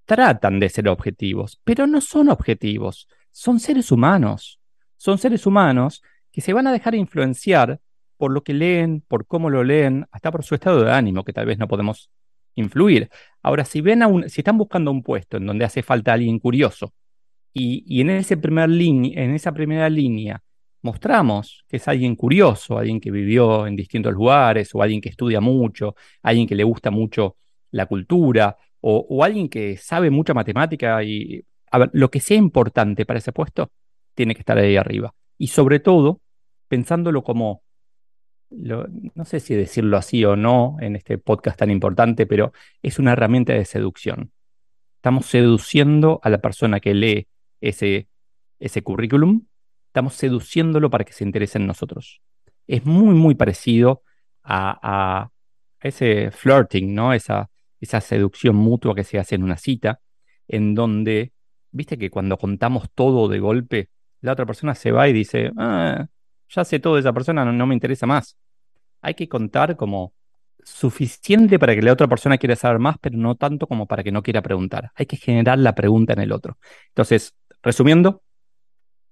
Tratan 0.06 0.60
de 0.60 0.70
ser 0.70 0.90
objetivos, 0.90 1.62
pero 1.64 1.86
no 1.86 2.02
son 2.02 2.30
objetivos, 2.30 3.08
son 3.30 3.60
seres 3.60 3.92
humanos. 3.92 4.60
Son 4.96 5.20
seres 5.20 5.46
humanos 5.46 6.02
que 6.32 6.42
se 6.42 6.54
van 6.54 6.66
a 6.66 6.72
dejar 6.72 6.96
influenciar 6.96 7.80
por 8.18 8.32
lo 8.32 8.44
que 8.44 8.54
leen, 8.54 9.04
por 9.08 9.26
cómo 9.28 9.50
lo 9.50 9.64
leen, 9.64 10.08
hasta 10.12 10.32
por 10.32 10.44
su 10.44 10.56
estado 10.56 10.84
de 10.84 10.92
ánimo, 10.92 11.24
que 11.24 11.34
tal 11.34 11.46
vez 11.46 11.58
no 11.58 11.68
podemos 11.68 12.10
influir. 12.56 13.10
Ahora, 13.42 13.66
si 13.66 13.82
ven 13.82 14.02
si 14.30 14.42
están 14.42 14.58
buscando 14.58 14.92
un 14.92 15.04
puesto 15.04 15.38
en 15.38 15.46
donde 15.46 15.66
hace 15.66 15.84
falta 15.84 16.14
alguien 16.14 16.40
curioso, 16.40 16.94
y, 17.54 18.02
en, 18.02 18.12
ese 18.12 18.38
primer 18.38 18.70
en 18.70 19.34
esa 19.34 19.52
primera 19.52 19.90
línea 19.90 20.44
mostramos 20.84 21.66
que 21.68 21.78
es 21.78 21.88
alguien 21.88 22.16
curioso, 22.16 22.78
alguien 22.78 23.00
que 23.00 23.10
vivió 23.12 23.66
en 23.68 23.76
distintos 23.76 24.14
lugares, 24.14 24.74
o 24.74 24.82
alguien 24.82 25.02
que 25.02 25.10
estudia 25.10 25.42
mucho, 25.42 25.96
alguien 26.22 26.48
que 26.48 26.56
le 26.56 26.64
gusta 26.64 26.92
mucho 26.92 27.38
la 27.72 27.88
cultura, 27.88 28.56
o, 28.82 29.24
alguien 29.24 29.50
que 29.50 29.78
sabe 29.78 30.10
mucha 30.10 30.34
matemática 30.34 31.04
y, 31.04 31.44
lo 31.94 32.10
que 32.10 32.20
sea 32.22 32.38
importante 32.38 33.06
para 33.06 33.20
ese 33.20 33.34
puesto, 33.34 33.72
tiene 34.16 34.34
que 34.34 34.42
estar 34.42 34.58
ahí 34.58 34.78
arriba. 34.78 35.14
Y 35.38 35.48
sobre 35.48 35.80
todo, 35.80 36.22
pensándolo 36.70 37.24
como, 37.24 37.64
no 38.50 39.26
sé 39.26 39.40
si 39.40 39.56
decirlo 39.56 39.98
así 39.98 40.24
o 40.26 40.36
no 40.36 40.78
en 40.80 40.96
este 40.96 41.18
podcast 41.18 41.60
tan 41.60 41.72
importante, 41.72 42.26
pero 42.26 42.54
es 42.82 43.00
una 43.00 43.14
herramienta 43.14 43.54
de 43.54 43.66
seducción. 43.66 44.32
Estamos 44.96 45.26
seduciendo 45.26 46.20
a 46.24 46.30
la 46.30 46.40
persona 46.40 46.80
que 46.80 46.94
lee 46.94 47.28
ese, 47.62 48.08
ese 48.60 48.82
currículum, 48.82 49.46
estamos 49.88 50.14
seduciéndolo 50.14 50.90
para 50.90 51.04
que 51.04 51.14
se 51.14 51.24
interese 51.24 51.58
en 51.58 51.68
nosotros. 51.68 52.22
Es 52.68 52.86
muy, 52.86 53.16
muy 53.16 53.36
parecido 53.36 54.04
a, 54.44 55.30
ese 55.80 56.32
flirting, 56.32 56.94
¿no? 56.94 57.14
Esa, 57.14 57.50
esa 57.80 58.02
seducción 58.02 58.56
mutua 58.56 58.96
que 58.96 59.04
se 59.04 59.20
hace 59.20 59.36
en 59.36 59.44
una 59.44 59.58
cita, 59.58 60.00
en 60.48 60.74
donde, 60.76 61.34
viste 61.72 61.98
que 61.98 62.10
cuando 62.10 62.38
contamos 62.38 62.90
todo 62.94 63.28
de 63.28 63.40
golpe, 63.40 63.90
la 64.22 64.34
otra 64.34 64.46
persona 64.46 64.76
se 64.76 64.92
va 64.92 65.08
y 65.08 65.14
dice, 65.14 65.52
ah, 65.58 66.08
ya 66.50 66.66
sé 66.66 66.80
todo 66.80 66.96
de 66.96 67.02
esa 67.02 67.14
persona, 67.14 67.46
no, 67.46 67.68
me 67.68 67.74
interesa 67.74 68.06
más. 68.06 68.38
Hay 69.02 69.14
que 69.14 69.28
contar 69.28 69.76
como 69.76 70.14
suficiente 70.64 71.60
para 71.60 71.76
que 71.76 71.82
la 71.82 71.94
otra 71.94 72.08
persona 72.08 72.38
quiera 72.38 72.56
saber 72.56 72.80
más, 72.80 72.98
pero 73.00 73.18
no 73.18 73.36
tanto 73.36 73.68
como 73.68 73.86
para 73.86 74.04
que 74.04 74.12
no 74.12 74.24
quiera 74.24 74.42
preguntar. 74.42 74.92
Hay 74.96 75.06
que 75.06 75.18
generar 75.18 75.60
la 75.60 75.76
pregunta 75.76 76.14
en 76.14 76.20
el 76.20 76.32
otro. 76.32 76.58
Entonces, 76.90 77.36
resumiendo, 77.62 78.24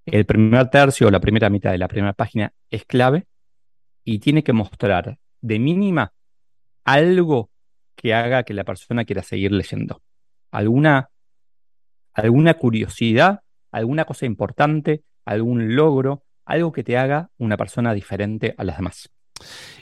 el 0.04 0.26
primer 0.26 0.68
tercio 0.70 1.08
o 1.08 1.10
la 1.10 1.20
primera 1.20 1.50
mitad 1.50 1.72
de 1.72 1.78
la 1.78 1.88
primera 1.88 2.12
página 2.12 2.52
es 2.70 2.84
clave 2.84 3.26
y 4.04 4.18
tiene 4.18 4.44
que 4.44 4.52
mostrar 4.52 5.18
de 5.40 5.58
mínima 5.58 6.12
algo 6.84 7.50
que 7.96 8.14
haga 8.14 8.42
que 8.44 8.54
la 8.54 8.64
persona 8.64 9.04
quiera 9.04 9.22
seguir 9.22 9.52
leyendo. 9.52 10.02
Alguna, 10.50 11.10
alguna 12.12 12.54
curiosidad 12.54 13.40
alguna 13.76 14.04
cosa 14.06 14.26
importante, 14.26 15.02
algún 15.24 15.76
logro, 15.76 16.24
algo 16.46 16.72
que 16.72 16.84
te 16.84 16.96
haga 16.96 17.30
una 17.38 17.56
persona 17.56 17.92
diferente 17.92 18.54
a 18.56 18.64
las 18.64 18.76
demás. 18.78 19.10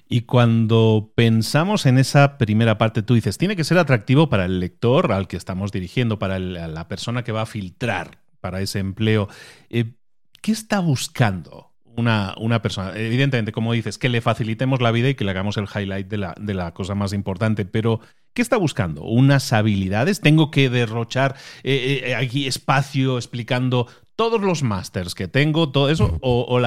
Y 0.09 0.23
cuando 0.23 1.13
pensamos 1.15 1.87
en 1.87 1.99
esa 1.99 2.37
primera 2.37 2.77
parte, 2.77 3.03
tú 3.03 3.15
dices, 3.15 3.39
tiene 3.39 3.57
que 3.57 3.65
ser 3.65 3.79
atractivo 3.79 4.29
para 4.29 4.45
el 4.45 4.61
lector 4.61 5.13
al 5.13 5.29
que 5.29 5.37
estamos 5.37 5.73
dirigiendo, 5.73 6.19
para 6.19 6.39
la 6.39 6.89
persona 6.89 7.25
que 7.25 7.33
va 7.33 7.43
a 7.43 7.47
filtrar 7.47 8.19
para 8.41 8.61
ese 8.61 8.79
empleo. 8.79 9.29
Eh, 9.71 9.95
¿Qué 10.43 10.53
está 10.53 10.81
buscando 10.81 11.73
una, 11.85 12.35
una, 12.39 12.61
persona? 12.61 12.93
Evidentemente, 12.95 13.53
como 13.53 13.73
dices, 13.73 13.97
que 13.97 14.11
le 14.11 14.21
facilitemos 14.21 14.83
la 14.83 14.91
vida 14.91 15.09
y 15.09 15.15
que 15.15 15.25
le 15.25 15.31
hagamos 15.31 15.57
el 15.57 15.69
highlight 15.75 16.09
de 16.09 16.19
la, 16.19 16.35
de 16.39 16.53
la 16.53 16.75
cosa 16.75 16.95
más 16.95 17.15
importante, 17.15 17.65
pero 17.65 18.01
¿Qué 18.35 18.43
está 18.43 18.57
buscando? 18.57 19.05
¿Unas 19.05 19.53
habilidades? 19.53 20.21
¿Tengo 20.21 20.51
que 20.51 20.69
derrochar 20.69 21.37
eh, 21.63 22.03
eh, 22.05 22.15
aquí 22.17 22.49
espacio 22.49 23.17
explicando 23.17 23.87
todos 24.17 24.41
los 24.41 24.65
másters 24.65 25.15
que 25.15 25.29
tengo, 25.29 25.71
todo 25.71 25.89
eso? 25.89 26.19
¿O, 26.21 26.61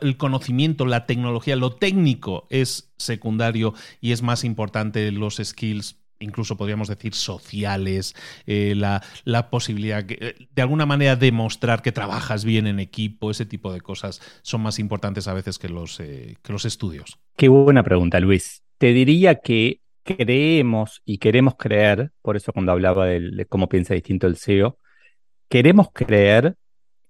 el 0.00 0.16
conocimiento, 0.16 0.84
la 0.84 1.06
tecnología, 1.06 1.54
lo 1.54 1.76
técnico 1.76 2.48
es 2.50 2.92
secundario 2.96 3.72
y 4.00 4.10
es 4.10 4.22
más 4.22 4.42
importante 4.42 5.12
los 5.12 5.36
skills 5.36 5.96
incluso 6.18 6.56
podríamos 6.56 6.86
decir 6.86 7.14
sociales, 7.14 8.14
eh, 8.46 8.74
la, 8.76 9.50
posibilidad 9.50 10.04
de 10.04 10.62
alguna 10.62 10.86
manera 10.86 11.16
demostrar 11.16 11.82
que 11.82 11.90
trabajas 11.90 12.44
bien 12.44 12.68
en 12.68 12.78
equipo, 12.78 13.32
ese 13.32 13.44
tipo 13.44 13.72
de 13.72 13.80
cosas 13.80 14.20
son 14.42 14.60
más 14.60 14.78
importantes 14.78 15.26
a 15.26 15.34
veces 15.34 15.58
que 15.58 15.68
los, 15.68 15.98
que 15.98 16.36
los 16.46 16.64
estudios. 16.64 17.18
Qué 17.36 17.48
buena 17.48 17.82
pregunta, 17.82 18.20
Luis. 18.20 18.62
Te 18.78 18.92
diría 18.92 19.40
que 19.40 19.81
creemos 20.02 21.02
y 21.04 21.18
queremos 21.18 21.56
creer, 21.56 22.12
por 22.22 22.36
eso 22.36 22.52
cuando 22.52 22.72
hablaba 22.72 23.06
de, 23.06 23.46
cómo 23.48 23.68
piensa 23.68 23.94
distinto 23.94 24.26
el 24.26 24.36
CEO, 24.36 24.78
queremos 25.48 25.88
creer 25.92 26.56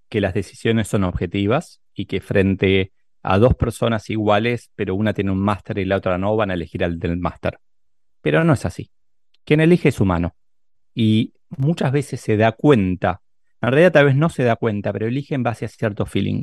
que 0.08 0.20
las 0.20 0.34
decisiones 0.34 0.88
son 0.88 1.04
objetivas 1.04 1.80
y 1.94 2.06
que 2.06 2.20
frente 2.20 2.92
a 3.22 3.38
dos 3.38 3.54
personas 3.54 4.10
iguales, 4.10 4.70
pero 4.74 4.94
una 4.94 5.14
tiene 5.14 5.30
un 5.30 5.38
máster 5.38 5.78
y 5.78 5.84
la 5.84 5.96
otra 5.96 6.18
no, 6.18 6.36
van 6.36 6.50
a 6.50 6.54
elegir 6.54 6.84
al 6.84 6.98
del 6.98 7.16
máster. 7.16 7.58
Pero 8.20 8.44
no 8.44 8.52
es 8.52 8.66
así. 8.66 8.90
Quien 9.44 9.60
elige 9.60 9.88
es 9.88 10.00
humano. 10.00 10.34
Y 10.94 11.34
muchas 11.48 11.92
veces 11.92 12.20
se 12.20 12.36
da 12.36 12.52
cuenta, 12.52 13.22
en 13.60 13.70
realidad 13.70 13.92
tal 13.92 14.06
vez 14.06 14.16
no 14.16 14.28
se 14.28 14.42
da 14.42 14.56
cuenta, 14.56 14.92
pero 14.92 15.06
elige 15.06 15.34
en 15.34 15.44
base 15.44 15.64
a 15.64 15.68
cierto 15.68 16.04
feeling. 16.04 16.42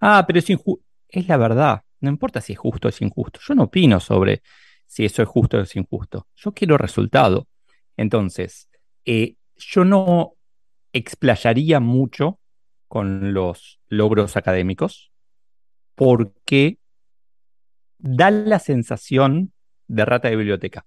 Ah, 0.00 0.24
pero 0.26 0.38
es 0.38 0.48
injusto. 0.48 0.84
Es 1.08 1.26
la 1.26 1.36
verdad. 1.36 1.82
No 2.00 2.10
importa 2.10 2.40
si 2.40 2.52
es 2.52 2.58
justo 2.58 2.86
o 2.86 2.90
es 2.90 3.02
injusto. 3.02 3.40
Yo 3.46 3.54
no 3.54 3.64
opino 3.64 3.98
sobre 3.98 4.42
si 4.88 5.04
eso 5.04 5.22
es 5.22 5.28
justo 5.28 5.58
o 5.58 5.60
es 5.60 5.76
injusto. 5.76 6.26
Yo 6.34 6.52
quiero 6.52 6.78
resultado. 6.78 7.46
Entonces, 7.96 8.68
eh, 9.04 9.36
yo 9.56 9.84
no 9.84 10.32
explayaría 10.92 11.78
mucho 11.78 12.40
con 12.88 13.34
los 13.34 13.78
logros 13.88 14.36
académicos 14.36 15.12
porque 15.94 16.78
da 17.98 18.30
la 18.30 18.58
sensación 18.58 19.52
de 19.88 20.04
rata 20.04 20.28
de 20.28 20.36
biblioteca. 20.36 20.86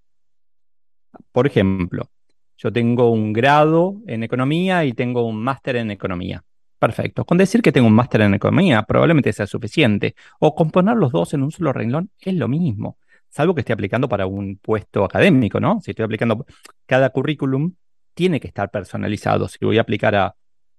Por 1.31 1.45
ejemplo, 1.45 2.09
yo 2.57 2.73
tengo 2.73 3.11
un 3.11 3.33
grado 3.33 4.01
en 4.07 4.23
economía 4.23 4.83
y 4.83 4.93
tengo 4.93 5.27
un 5.27 5.43
máster 5.43 5.75
en 5.75 5.91
economía. 5.91 6.43
Perfecto. 6.79 7.25
Con 7.25 7.37
decir 7.37 7.61
que 7.61 7.71
tengo 7.71 7.87
un 7.87 7.93
máster 7.93 8.21
en 8.21 8.33
economía 8.33 8.81
probablemente 8.83 9.31
sea 9.31 9.45
suficiente. 9.45 10.15
O 10.39 10.55
con 10.55 10.71
poner 10.71 10.97
los 10.97 11.11
dos 11.11 11.35
en 11.35 11.43
un 11.43 11.51
solo 11.51 11.71
renglón 11.71 12.09
es 12.19 12.33
lo 12.33 12.47
mismo 12.47 12.97
salvo 13.31 13.55
que 13.55 13.61
esté 13.61 13.73
aplicando 13.73 14.07
para 14.07 14.27
un 14.27 14.57
puesto 14.57 15.03
académico, 15.03 15.59
¿no? 15.59 15.79
Si 15.81 15.91
estoy 15.91 16.05
aplicando, 16.05 16.45
cada 16.85 17.09
currículum 17.09 17.73
tiene 18.13 18.39
que 18.39 18.47
estar 18.47 18.69
personalizado. 18.69 19.47
Si 19.47 19.57
voy 19.63 19.77
a 19.77 19.81
aplicar 19.81 20.15
a 20.15 20.35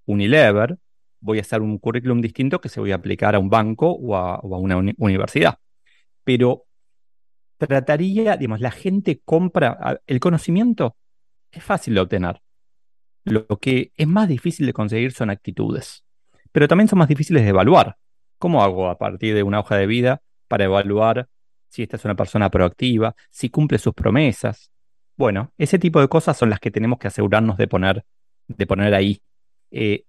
Unilever, 0.06 0.78
voy 1.20 1.38
a 1.38 1.40
hacer 1.40 1.62
un 1.62 1.78
currículum 1.78 2.20
distinto 2.20 2.60
que 2.60 2.68
se 2.68 2.80
voy 2.80 2.92
a 2.92 2.96
aplicar 2.96 3.34
a 3.34 3.38
un 3.38 3.48
banco 3.48 3.90
o 3.90 4.14
a, 4.16 4.40
una 4.42 4.76
universidad. 4.98 5.58
Pero 6.24 6.66
trataría, 7.56 8.36
digamos, 8.36 8.60
la 8.60 8.70
gente 8.70 9.20
compra, 9.24 10.00
el 10.06 10.20
conocimiento 10.20 10.96
es 11.50 11.64
fácil 11.64 11.94
de 11.94 12.00
obtener. 12.00 12.42
Lo 13.24 13.46
que 13.46 13.92
es 13.96 14.06
más 14.06 14.28
difícil 14.28 14.66
de 14.66 14.72
conseguir 14.72 15.12
son 15.12 15.30
actitudes, 15.30 16.04
pero 16.50 16.68
también 16.68 16.88
son 16.88 16.98
más 16.98 17.08
difíciles 17.08 17.44
de 17.44 17.48
evaluar. 17.48 17.96
¿Cómo 18.38 18.62
hago 18.62 18.90
a 18.90 18.98
partir 18.98 19.34
de 19.34 19.44
una 19.44 19.60
hoja 19.60 19.76
de 19.76 19.86
vida 19.86 20.22
para 20.48 20.64
evaluar 20.64 21.28
si 21.72 21.82
esta 21.82 21.96
es 21.96 22.04
una 22.04 22.14
persona 22.14 22.50
proactiva, 22.50 23.16
si 23.30 23.48
cumple 23.48 23.78
sus 23.78 23.94
promesas. 23.94 24.70
Bueno, 25.16 25.54
ese 25.56 25.78
tipo 25.78 26.02
de 26.02 26.08
cosas 26.08 26.36
son 26.36 26.50
las 26.50 26.60
que 26.60 26.70
tenemos 26.70 26.98
que 26.98 27.08
asegurarnos 27.08 27.56
de 27.56 27.66
poner, 27.66 28.04
de 28.46 28.66
poner 28.66 28.92
ahí. 28.92 29.22
Eh, 29.70 30.04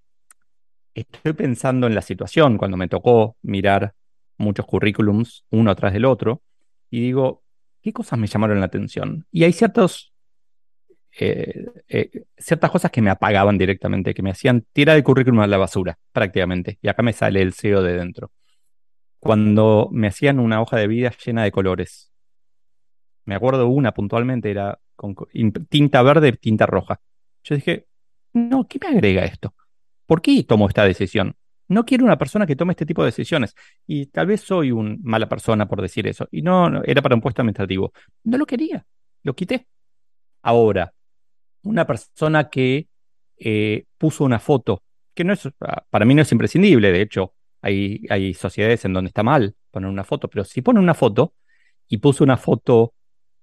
estoy 0.93 1.31
pensando 1.31 1.87
en 1.87 1.95
la 1.95 2.01
situación 2.01 2.57
cuando 2.57 2.75
me 2.75 2.89
tocó 2.89 3.37
mirar 3.43 3.93
muchos 4.37 4.65
currículums 4.65 5.45
uno 5.51 5.73
tras 5.73 5.93
del 5.93 6.03
otro 6.03 6.41
y 6.89 6.99
digo, 6.99 7.43
¿qué 7.81 7.93
cosas 7.93 8.19
me 8.19 8.27
llamaron 8.27 8.59
la 8.59 8.65
atención? 8.65 9.25
Y 9.31 9.45
hay 9.45 9.53
ciertos, 9.53 10.11
eh, 11.17 11.65
eh, 11.87 12.25
ciertas 12.37 12.71
cosas 12.71 12.91
que 12.91 13.01
me 13.01 13.09
apagaban 13.09 13.57
directamente, 13.57 14.13
que 14.13 14.21
me 14.21 14.31
hacían 14.31 14.65
tirar 14.73 14.97
el 14.97 15.03
currículum 15.03 15.39
a 15.39 15.47
la 15.47 15.57
basura, 15.57 15.97
prácticamente. 16.11 16.77
Y 16.81 16.89
acá 16.89 17.03
me 17.03 17.13
sale 17.13 17.41
el 17.41 17.53
CEO 17.53 17.81
de 17.81 17.93
dentro. 17.93 18.31
Cuando 19.23 19.87
me 19.89 20.07
hacían 20.07 20.37
una 20.37 20.61
hoja 20.61 20.75
de 20.75 20.85
vida 20.85 21.13
llena 21.25 21.45
de 21.45 21.51
colores. 21.53 22.11
Me 23.23 23.35
acuerdo 23.35 23.69
una 23.69 23.93
puntualmente, 23.93 24.51
era 24.51 24.77
con 24.97 25.15
tinta 25.69 26.03
verde, 26.03 26.33
tinta 26.33 26.65
roja. 26.65 26.99
Yo 27.45 27.55
dije, 27.55 27.87
no, 28.33 28.67
¿qué 28.67 28.79
me 28.81 28.89
agrega 28.89 29.23
esto? 29.23 29.55
¿Por 30.05 30.21
qué 30.21 30.43
tomo 30.43 30.67
esta 30.67 30.83
decisión? 30.83 31.37
No 31.69 31.85
quiero 31.85 32.03
una 32.03 32.17
persona 32.17 32.45
que 32.45 32.57
tome 32.57 32.73
este 32.73 32.85
tipo 32.85 33.01
de 33.01 33.11
decisiones. 33.11 33.55
Y 33.87 34.07
tal 34.07 34.27
vez 34.27 34.41
soy 34.41 34.71
una 34.71 34.97
mala 35.01 35.29
persona 35.29 35.69
por 35.69 35.81
decir 35.81 36.05
eso. 36.05 36.27
Y 36.29 36.41
no, 36.41 36.83
era 36.83 37.01
para 37.01 37.15
un 37.15 37.21
puesto 37.21 37.41
administrativo. 37.41 37.93
No 38.25 38.37
lo 38.37 38.45
quería. 38.45 38.85
Lo 39.23 39.33
quité. 39.35 39.67
Ahora, 40.41 40.93
una 41.61 41.87
persona 41.87 42.49
que 42.49 42.89
eh, 43.37 43.85
puso 43.97 44.25
una 44.25 44.39
foto, 44.39 44.83
que 45.13 45.23
no 45.23 45.31
es, 45.31 45.47
ah, 45.61 45.85
para 45.89 46.03
mí 46.03 46.13
no 46.13 46.23
es 46.23 46.31
imprescindible. 46.33 46.91
De 46.91 47.01
hecho, 47.01 47.33
hay, 47.63 48.33
sociedades 48.33 48.85
en 48.85 48.93
donde 48.93 49.07
está 49.09 49.23
mal 49.23 49.55
poner 49.71 49.89
una 49.89 50.03
foto. 50.03 50.27
Pero 50.27 50.43
si 50.43 50.61
pone 50.61 50.79
una 50.79 50.93
foto 50.93 51.33
y 51.87 51.97
puso 51.97 52.23
una 52.23 52.37
foto 52.37 52.93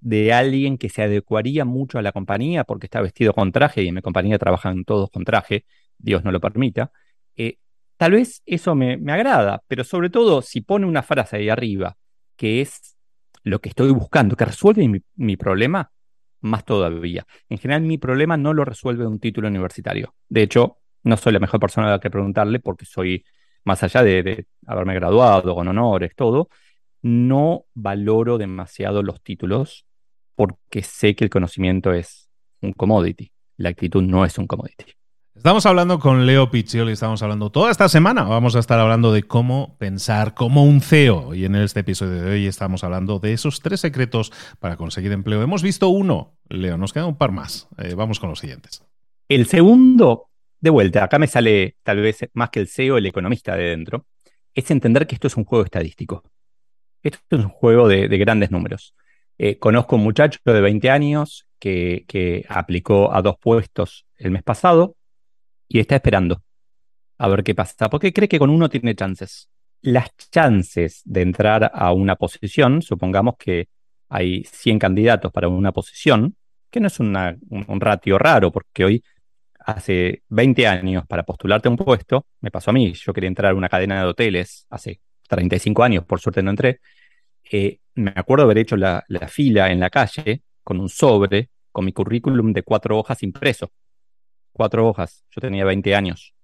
de 0.00 0.32
alguien 0.32 0.78
que 0.78 0.88
se 0.88 1.02
adecuaría 1.02 1.64
mucho 1.64 1.98
a 1.98 2.02
la 2.02 2.12
compañía 2.12 2.64
porque 2.64 2.86
está 2.86 3.00
vestido 3.00 3.32
con 3.32 3.52
traje 3.52 3.82
y 3.82 3.88
en 3.88 3.94
mi 3.94 4.02
compañía 4.02 4.38
trabajan 4.38 4.84
todos 4.84 5.10
con 5.10 5.24
traje, 5.24 5.64
Dios 5.98 6.24
no 6.24 6.32
lo 6.32 6.40
permita, 6.40 6.90
eh, 7.36 7.58
tal 7.98 8.12
vez 8.12 8.42
eso 8.46 8.74
me, 8.74 8.94
agrada, 9.12 9.62
pero 9.68 9.84
sobre 9.84 10.08
todo 10.08 10.40
si 10.40 10.62
pone 10.62 10.86
una 10.86 11.02
frase 11.02 11.36
ahí 11.36 11.48
arriba 11.50 11.98
que 12.36 12.62
es 12.62 12.96
lo 13.42 13.60
que 13.60 13.68
estoy 13.68 13.90
buscando, 13.90 14.36
que 14.36 14.46
resuelve 14.46 14.88
mi, 14.88 15.00
mi 15.16 15.36
problema, 15.36 15.90
más 16.40 16.64
todavía. 16.64 17.26
En 17.50 17.58
general 17.58 17.82
mi 17.82 17.98
problema 17.98 18.38
no 18.38 18.54
lo 18.54 18.64
resuelve 18.64 19.06
un 19.06 19.20
título 19.20 19.48
universitario. 19.48 20.14
De 20.28 20.42
hecho, 20.42 20.78
no 21.02 21.18
soy 21.18 21.34
la 21.34 21.40
mejor 21.40 21.60
persona 21.60 21.88
a 21.88 21.90
la 21.90 22.00
que 22.00 22.10
preguntarle 22.10 22.60
porque 22.60 22.86
soy, 22.86 23.22
más 23.64 23.82
allá 23.82 24.02
de, 24.02 24.22
de 24.22 24.46
haberme 24.66 24.94
graduado 24.94 25.54
con 25.54 25.68
honores, 25.68 26.12
todo, 26.16 26.48
no 27.02 27.64
valoro 27.74 28.38
demasiado 28.38 29.02
los 29.02 29.22
títulos 29.22 29.86
porque 30.34 30.82
sé 30.82 31.14
que 31.14 31.24
el 31.24 31.30
conocimiento 31.30 31.92
es 31.92 32.30
un 32.62 32.72
commodity. 32.72 33.30
La 33.56 33.68
actitud 33.68 34.02
no 34.02 34.24
es 34.24 34.38
un 34.38 34.46
commodity. 34.46 34.94
Estamos 35.34 35.64
hablando 35.64 35.98
con 35.98 36.26
Leo 36.26 36.50
Piccioli, 36.50 36.92
estamos 36.92 37.22
hablando 37.22 37.50
toda 37.50 37.70
esta 37.70 37.88
semana, 37.88 38.24
vamos 38.24 38.56
a 38.56 38.58
estar 38.58 38.80
hablando 38.80 39.12
de 39.12 39.22
cómo 39.22 39.76
pensar 39.78 40.34
como 40.34 40.64
un 40.64 40.80
CEO 40.80 41.34
y 41.34 41.44
en 41.44 41.54
este 41.54 41.80
episodio 41.80 42.22
de 42.22 42.30
hoy 42.32 42.46
estamos 42.46 42.84
hablando 42.84 43.20
de 43.20 43.32
esos 43.32 43.60
tres 43.60 43.80
secretos 43.80 44.32
para 44.58 44.76
conseguir 44.76 45.12
empleo. 45.12 45.40
Hemos 45.40 45.62
visto 45.62 45.88
uno, 45.88 46.34
Leo, 46.48 46.76
nos 46.76 46.92
queda 46.92 47.06
un 47.06 47.16
par 47.16 47.32
más. 47.32 47.68
Eh, 47.78 47.94
vamos 47.94 48.18
con 48.18 48.28
los 48.28 48.40
siguientes. 48.40 48.82
El 49.28 49.46
segundo, 49.46 50.29
de 50.60 50.70
vuelta, 50.70 51.04
acá 51.04 51.18
me 51.18 51.26
sale 51.26 51.76
tal 51.82 52.00
vez 52.00 52.28
más 52.34 52.50
que 52.50 52.60
el 52.60 52.68
CEO, 52.68 52.98
el 52.98 53.06
economista 53.06 53.56
de 53.56 53.64
dentro, 53.64 54.06
es 54.54 54.70
entender 54.70 55.06
que 55.06 55.14
esto 55.14 55.26
es 55.26 55.36
un 55.36 55.44
juego 55.44 55.64
estadístico. 55.64 56.24
Esto 57.02 57.36
es 57.36 57.44
un 57.44 57.50
juego 57.50 57.88
de, 57.88 58.08
grandes 58.18 58.50
números. 58.50 58.94
Eh, 59.38 59.58
conozco 59.58 59.96
un 59.96 60.02
muchacho 60.02 60.38
de 60.44 60.60
20 60.60 60.90
años 60.90 61.46
que, 61.58 62.44
aplicó 62.48 63.14
a 63.14 63.22
dos 63.22 63.36
puestos 63.38 64.06
el 64.16 64.30
mes 64.30 64.42
pasado 64.42 64.96
y 65.68 65.78
está 65.78 65.96
esperando 65.96 66.42
a 67.18 67.28
ver 67.28 67.44
qué 67.44 67.54
pasa, 67.54 67.88
porque 67.90 68.12
cree 68.12 68.28
que 68.28 68.38
con 68.38 68.50
uno 68.50 68.68
tiene 68.68 68.94
chances. 68.94 69.48
Las 69.82 70.10
chances 70.30 71.02
de 71.04 71.22
entrar 71.22 71.70
a 71.74 71.92
una 71.92 72.16
posición, 72.16 72.82
supongamos 72.82 73.34
que 73.38 73.68
hay 74.08 74.44
100 74.44 74.78
candidatos 74.78 75.30
para 75.30 75.48
una 75.48 75.72
posición, 75.72 76.36
que 76.70 76.80
no 76.80 76.86
es 76.86 76.98
un, 77.00 77.14
ratio 77.80 78.18
raro, 78.18 78.50
porque 78.50 78.84
hoy, 78.84 79.04
hace 79.64 80.22
20 80.28 80.66
años, 80.66 81.06
para 81.06 81.22
postularte 81.24 81.68
a 81.68 81.70
un 81.70 81.76
puesto, 81.76 82.26
me 82.40 82.50
pasó 82.50 82.70
a 82.70 82.74
mí, 82.74 82.92
yo 82.94 83.12
quería 83.12 83.28
entrar 83.28 83.52
a 83.52 83.54
una 83.54 83.68
cadena 83.68 84.00
de 84.02 84.08
hoteles 84.08 84.66
hace 84.70 85.00
35 85.28 85.82
años, 85.82 86.04
por 86.04 86.20
suerte 86.20 86.42
no 86.42 86.50
entré, 86.50 86.80
eh, 87.50 87.78
me 87.94 88.12
acuerdo 88.14 88.44
haber 88.44 88.58
hecho 88.58 88.76
la, 88.76 89.04
la 89.08 89.28
fila 89.28 89.70
en 89.70 89.80
la 89.80 89.90
calle 89.90 90.42
con 90.62 90.80
un 90.80 90.88
sobre, 90.88 91.50
con 91.72 91.84
mi 91.84 91.92
currículum 91.92 92.52
de 92.52 92.62
cuatro 92.62 92.98
hojas 92.98 93.22
impreso 93.22 93.70
cuatro 94.52 94.86
hojas. 94.88 95.24
Yo 95.30 95.40
tenía 95.40 95.64
20 95.64 95.94
años. 95.94 96.34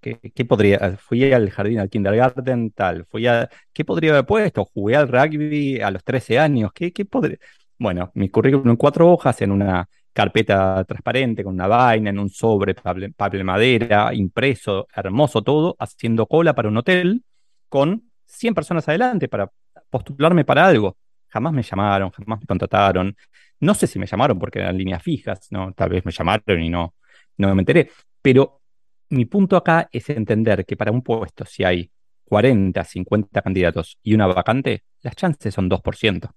¿qué, 0.00 0.44
podría? 0.46 0.96
Fui 0.96 1.32
al 1.32 1.50
jardín, 1.50 1.80
al 1.80 1.90
kindergarten, 1.90 2.70
tal. 2.70 3.04
Fui 3.06 3.26
a, 3.26 3.48
¿Qué 3.72 3.84
podría 3.84 4.12
haber 4.12 4.26
puesto? 4.26 4.64
Jugué 4.64 4.96
al 4.96 5.08
rugby 5.08 5.80
a 5.80 5.90
los 5.90 6.04
13 6.04 6.38
años. 6.38 6.70
¿Qué, 6.72 6.92
qué 6.92 7.04
podría? 7.04 7.38
Bueno, 7.78 8.10
mi 8.14 8.28
currículum 8.30 8.70
en 8.70 8.76
cuatro 8.76 9.10
hojas, 9.10 9.42
en 9.42 9.50
una 9.52 9.88
carpeta 10.16 10.82
transparente, 10.84 11.44
con 11.44 11.52
una 11.52 11.66
vaina, 11.66 12.08
en 12.08 12.18
un 12.18 12.30
sobre, 12.30 12.74
papel, 12.74 13.44
madera, 13.44 14.14
impreso, 14.14 14.88
hermoso 14.94 15.42
todo, 15.42 15.76
haciendo 15.78 16.26
cola 16.26 16.54
para 16.54 16.68
un 16.68 16.78
hotel 16.78 17.22
con 17.68 18.10
100 18.24 18.54
personas 18.54 18.88
adelante 18.88 19.28
para 19.28 19.50
postularme 19.90 20.46
para 20.46 20.66
algo. 20.66 20.96
Jamás 21.28 21.52
me 21.52 21.62
llamaron, 21.62 22.10
jamás 22.12 22.40
me 22.40 22.46
contrataron. 22.46 23.14
No 23.60 23.74
sé 23.74 23.86
si 23.86 23.98
me 23.98 24.06
llamaron 24.06 24.38
porque 24.38 24.60
eran 24.60 24.78
líneas 24.78 25.02
fijas, 25.02 25.48
no, 25.50 25.74
tal 25.74 25.90
vez 25.90 26.06
me 26.06 26.12
llamaron 26.12 26.62
y 26.62 26.70
no, 26.70 26.94
no 27.36 27.54
me 27.54 27.60
enteré. 27.60 27.90
Pero 28.22 28.62
mi 29.10 29.26
punto 29.26 29.54
acá 29.54 29.86
es 29.92 30.08
entender 30.08 30.64
que 30.64 30.78
para 30.78 30.92
un 30.92 31.02
puesto, 31.02 31.44
si 31.44 31.62
hay 31.62 31.90
40, 32.24 32.82
50 32.82 33.42
candidatos 33.42 33.98
y 34.02 34.14
una 34.14 34.26
vacante, 34.26 34.84
las 35.02 35.14
chances 35.14 35.52
son 35.52 35.68
2%. 35.68 36.30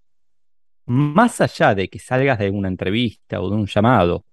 Más 0.89 1.39
allá 1.39 1.75
de 1.75 1.87
que 1.87 1.99
salgas 1.99 2.39
de 2.39 2.49
una 2.49 2.67
entrevista 2.67 3.39
o 3.41 3.51
de 3.51 3.55
un 3.57 3.67
llamado 3.67 4.25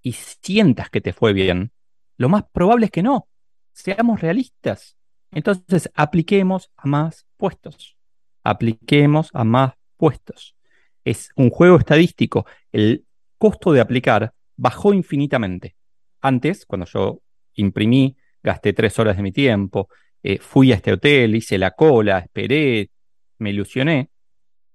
y 0.00 0.12
sientas 0.12 0.88
que 0.88 1.02
te 1.02 1.12
fue 1.12 1.34
bien, 1.34 1.72
lo 2.16 2.30
más 2.30 2.44
probable 2.50 2.86
es 2.86 2.90
que 2.90 3.02
no. 3.02 3.28
Seamos 3.74 4.22
realistas. 4.22 4.96
Entonces, 5.30 5.90
apliquemos 5.94 6.70
a 6.78 6.88
más 6.88 7.26
puestos. 7.36 7.98
Apliquemos 8.42 9.28
a 9.34 9.44
más 9.44 9.74
puestos. 9.98 10.56
Es 11.04 11.32
un 11.36 11.50
juego 11.50 11.76
estadístico. 11.76 12.46
El 12.72 13.04
costo 13.36 13.70
de 13.70 13.82
aplicar 13.82 14.32
bajó 14.56 14.94
infinitamente. 14.94 15.76
Antes, 16.22 16.64
cuando 16.64 16.86
yo 16.86 17.20
imprimí, 17.56 18.16
gasté 18.42 18.72
tres 18.72 18.98
horas 18.98 19.18
de 19.18 19.22
mi 19.22 19.32
tiempo, 19.32 19.90
eh, 20.22 20.38
fui 20.38 20.72
a 20.72 20.76
este 20.76 20.94
hotel, 20.94 21.36
hice 21.36 21.58
la 21.58 21.72
cola, 21.72 22.20
esperé, 22.20 22.90
me 23.36 23.50
ilusioné. 23.50 24.08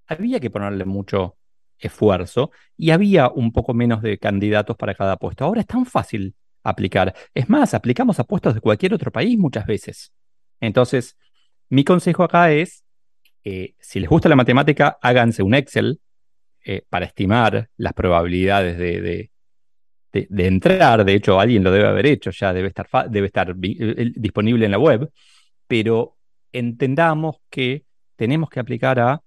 Había 0.07 0.39
que 0.39 0.49
ponerle 0.49 0.85
mucho 0.85 1.37
esfuerzo 1.77 2.51
y 2.77 2.91
había 2.91 3.29
un 3.29 3.51
poco 3.51 3.73
menos 3.73 4.01
de 4.01 4.17
candidatos 4.17 4.77
para 4.77 4.95
cada 4.95 5.17
puesto. 5.17 5.45
Ahora 5.45 5.61
es 5.61 5.67
tan 5.67 5.85
fácil 5.85 6.35
aplicar. 6.63 7.13
Es 7.33 7.49
más, 7.49 7.73
aplicamos 7.73 8.19
a 8.19 8.23
puestos 8.23 8.55
de 8.55 8.61
cualquier 8.61 8.93
otro 8.93 9.11
país 9.11 9.37
muchas 9.37 9.65
veces. 9.65 10.11
Entonces, 10.59 11.17
mi 11.69 11.83
consejo 11.83 12.23
acá 12.23 12.51
es, 12.51 12.83
eh, 13.43 13.75
si 13.79 13.99
les 13.99 14.09
gusta 14.09 14.29
la 14.29 14.35
matemática, 14.35 14.97
háganse 15.01 15.43
un 15.43 15.53
Excel 15.53 15.99
eh, 16.63 16.83
para 16.89 17.05
estimar 17.05 17.69
las 17.77 17.93
probabilidades 17.93 18.77
de, 18.77 19.29
de, 20.11 20.47
entrar, 20.47 21.03
de 21.03 21.13
hecho 21.13 21.39
alguien 21.39 21.63
lo 21.63 21.71
debe 21.71 21.87
haber 21.87 22.05
hecho, 22.05 22.31
ya 22.31 22.53
debe 22.53 22.69
estar, 22.69 22.87
debe 23.09 23.27
estar 23.27 23.53
eh, 23.61 24.11
disponible 24.15 24.65
en 24.65 24.71
la 24.71 24.79
web, 24.79 25.11
pero 25.67 26.17
entendamos 26.53 27.37
que 27.49 27.85
tenemos 28.15 28.49
que 28.49 28.61
aplicar 28.61 28.99
a 28.99 29.21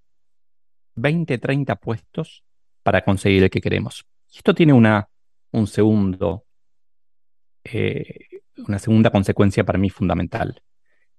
20, 0.99 1.37
30 1.37 1.75
puestos 1.75 2.43
para 2.83 3.03
conseguir 3.03 3.43
el 3.43 3.49
que 3.49 3.61
queremos. 3.61 4.05
Esto 4.33 4.53
tiene 4.53 4.73
una, 4.73 5.09
un 5.51 5.67
segundo, 5.67 6.45
eh, 7.63 8.27
una 8.57 8.79
segunda 8.79 9.09
consecuencia 9.09 9.63
para 9.63 9.79
mí 9.79 9.89
fundamental, 9.89 10.61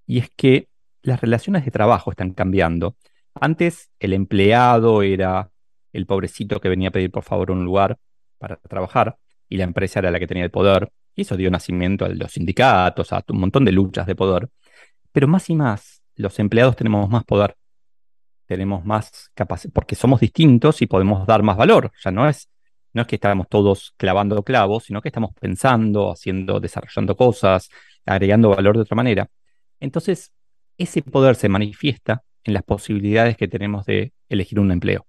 y 0.07 0.19
es 0.19 0.31
que 0.37 0.69
las 1.03 1.21
relaciones 1.21 1.65
de 1.65 1.71
trabajo 1.71 2.11
están 2.11 2.33
cambiando. 2.33 2.97
Antes 3.35 3.91
el 3.99 4.13
empleado 4.13 5.03
era 5.03 5.51
el 5.93 6.07
pobrecito 6.07 6.61
que 6.61 6.69
venía 6.69 6.89
a 6.89 6.93
pedir 6.93 7.11
por 7.11 7.25
favor 7.25 7.51
un 7.51 7.65
lugar 7.65 7.97
para 8.39 8.57
trabajar 8.57 9.17
y 9.49 9.57
la 9.57 9.65
empresa 9.65 10.01
era 10.01 10.11
la 10.11 10.19
que 10.19 10.27
tenía 10.27 10.45
el 10.45 10.51
poder. 10.51 10.91
Y 11.15 11.23
eso 11.23 11.37
dio 11.37 11.51
nacimiento 11.51 12.05
a 12.05 12.09
los 12.09 12.33
sindicatos, 12.33 13.13
a 13.13 13.25
un 13.29 13.41
montón 13.41 13.65
de 13.65 13.73
luchas 13.73 14.07
de 14.07 14.15
poder. 14.15 14.49
Pero 15.13 15.27
más 15.29 15.51
y 15.51 15.55
más, 15.55 16.03
los 16.15 16.39
empleados 16.39 16.77
tenemos 16.77 17.09
más 17.11 17.25
poder, 17.25 17.57
tenemos 18.51 18.85
más 18.85 19.31
capacidad, 19.35 19.73
porque 19.73 19.95
somos 19.95 20.21
distintos 20.21 20.83
y 20.83 20.87
podemos 20.87 21.27
dar 21.27 21.43
más 21.43 21.57
valor. 21.57 21.93
Ya 22.05 22.11
no 22.11 22.29
es, 22.29 22.51
no 22.93 23.03
es 23.03 23.09
que 23.09 23.17
estamos 23.17 23.49
todos 23.49 23.95
clavando 23.97 24.43
clavos, 24.43 24.85
sino 24.85 25.01
que 25.01 25.09
estamos 25.09 25.33
pensando, 25.41 26.11
haciendo, 26.13 26.61
desarrollando 26.61 27.17
cosas, 27.17 27.71
agregando 28.07 28.51
valor 28.51 28.77
de 28.77 28.83
otra 28.83 28.97
manera. 28.97 29.29
Entonces, 29.81 30.33
ese 30.79 31.03
poder 31.03 31.37
se 31.37 31.49
manifiesta 31.49 32.23
en 32.45 32.55
las 32.55 32.63
posibilidades 32.65 33.37
que 33.37 33.49
tenemos 33.49 33.87
de 33.87 34.13
elegir 34.29 34.61
un 34.61 34.73
empleo 34.73 35.07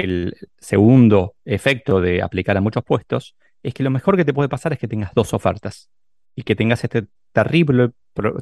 el 0.00 0.36
segundo 0.58 1.34
efecto 1.44 2.00
de 2.00 2.22
aplicar 2.22 2.56
a 2.56 2.60
muchos 2.60 2.84
puestos 2.84 3.36
es 3.62 3.74
que 3.74 3.82
lo 3.82 3.90
mejor 3.90 4.16
que 4.16 4.24
te 4.24 4.32
puede 4.32 4.48
pasar 4.48 4.72
es 4.72 4.78
que 4.78 4.88
tengas 4.88 5.12
dos 5.14 5.34
ofertas 5.34 5.90
y 6.34 6.42
que 6.42 6.56
tengas 6.56 6.82
este 6.84 7.06
terrible, 7.32 7.90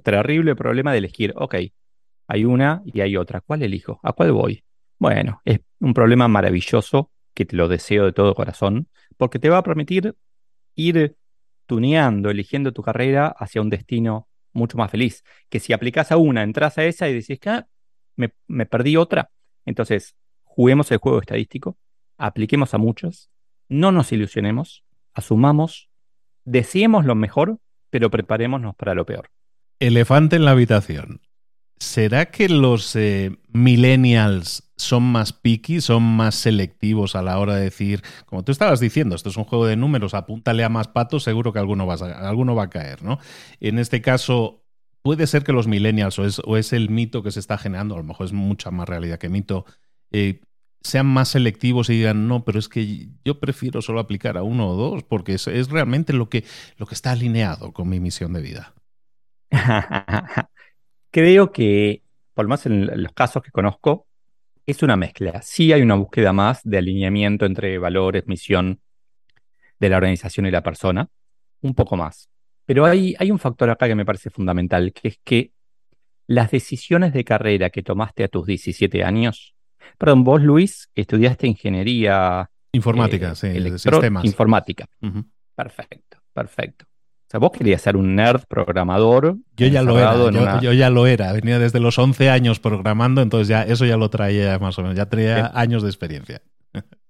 terrible 0.03 0.55
problema 0.55 0.93
de 0.93 0.99
elegir, 0.99 1.35
ok, 1.37 1.57
hay 2.29 2.45
una 2.45 2.83
y 2.85 3.01
hay 3.01 3.17
otra, 3.17 3.41
¿cuál 3.41 3.63
elijo? 3.63 3.99
¿A 4.03 4.13
cuál 4.13 4.33
voy? 4.33 4.63
Bueno, 4.99 5.41
es 5.45 5.61
un 5.81 5.95
problema 5.95 6.29
maravilloso 6.29 7.11
que 7.35 7.47
te 7.47 7.57
lo 7.57 7.69
deseo 7.69 8.05
de 8.05 8.13
todo 8.13 8.35
corazón, 8.35 8.89
porque 9.17 9.39
te 9.39 9.49
va 9.49 9.59
a 9.59 9.63
permitir 9.63 10.15
ir 10.75 11.17
tuneando, 11.67 12.31
eligiendo 12.31 12.73
tu 12.73 12.83
carrera 12.83 13.29
hacia 13.29 13.63
un 13.63 13.71
destino 13.71 14.29
mucho 14.53 14.77
más 14.77 14.91
feliz. 14.91 15.25
Que 15.49 15.59
si 15.59 15.73
aplicas 15.73 16.13
a 16.13 16.17
una, 16.19 16.43
entras 16.43 16.77
a 16.79 16.85
esa 16.85 17.09
y 17.09 17.15
decís 17.15 17.39
que 17.41 17.51
ah, 17.51 17.67
me, 18.17 18.33
me 18.47 18.67
perdí 18.67 18.97
otra. 18.97 19.31
Entonces, 19.65 20.15
juguemos 20.45 20.91
el 20.91 20.99
juego 20.99 21.21
estadístico, 21.21 21.79
apliquemos 22.19 22.75
a 22.75 22.79
muchos, 22.79 23.31
no 23.69 23.93
nos 23.93 24.13
ilusionemos, 24.13 24.85
asumamos, 25.15 25.89
deseemos 26.45 27.05
lo 27.07 27.15
mejor, 27.15 27.59
pero 27.91 28.11
preparémonos 28.11 28.75
para 28.75 28.95
lo 28.95 29.07
peor. 29.07 29.31
Elefante 29.79 30.37
en 30.37 30.45
la 30.45 30.51
habitación. 30.51 31.21
¿Será 31.81 32.27
que 32.27 32.49
los 32.49 32.97
eh, 32.97 33.37
millennials 33.53 34.69
son 34.77 35.03
más 35.03 35.33
picky, 35.33 35.81
son 35.81 36.03
más 36.03 36.35
selectivos 36.35 37.15
a 37.15 37.23
la 37.23 37.39
hora 37.39 37.57
de 37.57 37.65
decir, 37.65 38.03
como 38.27 38.45
tú 38.45 38.53
estabas 38.53 38.81
diciendo, 38.81 39.15
esto 39.15 39.29
es 39.29 39.37
un 39.37 39.45
juego 39.45 39.67
de 39.67 39.77
números, 39.77 40.15
apúntale 40.15 40.65
a 40.65 40.69
más 40.69 40.89
patos, 40.89 41.25
seguro 41.25 41.53
que 41.53 41.59
alguno 41.59 41.87
va 41.87 41.95
a, 41.95 42.29
alguno 42.29 42.55
va 42.55 42.65
a 42.65 42.71
caer, 42.71 43.03
¿no? 43.03 43.19
En 43.61 43.79
este 43.79 44.01
caso, 44.01 44.65
puede 45.03 45.27
ser 45.27 45.45
que 45.45 45.53
los 45.53 45.67
millennials, 45.67 46.19
o 46.19 46.57
es, 46.57 46.73
el 46.73 46.91
mito 46.91 47.23
que 47.23 47.31
se 47.31 47.41
está 47.41 47.59
generando, 47.59 47.95
a 47.95 47.99
lo 47.99 48.05
mejor 48.05 48.27
es 48.27 48.33
mucha 48.33 48.71
más 48.71 48.89
realidad 48.89 49.19
que 49.19 49.29
mito, 49.29 49.65
eh, 50.11 50.41
sean 50.81 51.07
más 51.07 51.29
selectivos 51.29 51.91
y 51.91 51.95
digan, 51.95 52.29
no, 52.29 52.45
pero 52.45 52.59
es 52.59 52.69
que 52.69 53.09
yo 53.25 53.41
prefiero 53.41 53.83
solo 53.83 54.01
aplicar 54.01 54.37
a 54.37 54.43
uno 54.43 54.69
o 54.71 54.77
dos, 54.77 55.03
porque 55.05 55.35
es, 55.35 55.47
es 55.49 55.71
realmente 55.71 56.13
lo 56.13 56.29
que, 56.29 56.45
lo 56.77 56.87
que 56.87 56.95
está 56.95 57.13
alineado 57.13 57.73
con 57.73 57.89
mi 57.89 58.01
misión 58.01 58.33
de 58.33 58.43
vida. 58.43 58.75
Creo 61.11 61.53
que, 61.53 62.03
por 62.35 62.45
lo 62.45 62.51
menos 62.51 62.67
en 62.67 63.03
los 63.03 63.13
casos 63.13 63.43
que 63.43 63.51
conozco, 63.51 64.07
es 64.67 64.83
una 64.83 64.97
mezcla. 64.97 65.41
Sí 65.43 65.73
hay 65.73 65.81
una 65.81 65.95
búsqueda 65.95 66.33
más 66.33 66.61
de 66.63 66.79
alineamiento 66.79 67.47
entre 67.47 67.79
valores, 67.79 68.27
misión 68.27 68.81
de 69.79 69.89
la 69.89 69.97
organización 69.97 70.47
y 70.47 70.51
la 70.51 70.63
persona, 70.63 71.09
un 71.63 71.75
poco 71.75 71.97
más. 71.97 72.29
Pero 72.67 72.85
hay, 72.85 73.15
hay 73.19 73.31
un 73.31 73.39
factor 73.39 73.71
acá 73.71 73.87
que 73.87 73.95
me 73.95 74.05
parece 74.05 74.29
fundamental, 74.29 74.93
que 74.93 75.09
es 75.09 75.21
que 75.25 75.53
las 76.27 76.51
decisiones 76.51 77.15
de 77.15 77.25
carrera 77.25 77.71
que 77.71 77.83
tomaste 77.83 78.25
a 78.25 78.29
tus 78.29 78.47
17 78.47 79.03
años, 79.03 79.55
perdón, 79.97 80.25
vos 80.25 80.43
Luis 80.43 80.91
estudiaste 80.95 81.47
ingeniería 81.47 82.51
informática, 82.73 83.33
eh, 83.33 83.35
sí, 83.35 83.79
sistemas. 83.79 84.25
Informática. 84.27 84.87
Perfecto, 85.55 86.19
perfecto. 86.35 86.85
O 87.29 87.31
sea, 87.31 87.41
vos 87.41 87.51
querías 87.53 87.83
ser 87.83 87.95
un 87.99 88.17
nerd 88.17 88.45
programador. 88.49 89.37
Yo 89.55 89.67
ya 89.67 89.83
lo 89.83 89.99
era, 89.99 90.61
yo, 90.63 90.73
ya 90.73 90.89
lo 90.89 91.07
era. 91.07 91.31
Venía 91.35 91.59
desde 91.59 91.79
los 91.79 91.99
11 91.99 92.31
años 92.31 92.59
programando, 92.59 93.21
entonces 93.21 93.49
ya 93.49 93.65
eso 93.65 93.85
ya 93.85 93.99
lo 93.99 94.09
traía 94.09 94.59
más 94.59 94.79
o 94.79 94.83
menos, 94.83 94.97
ya 94.97 95.05
traía 95.11 95.53
años 95.55 95.83
de 95.83 95.91
experiencia. 95.91 96.41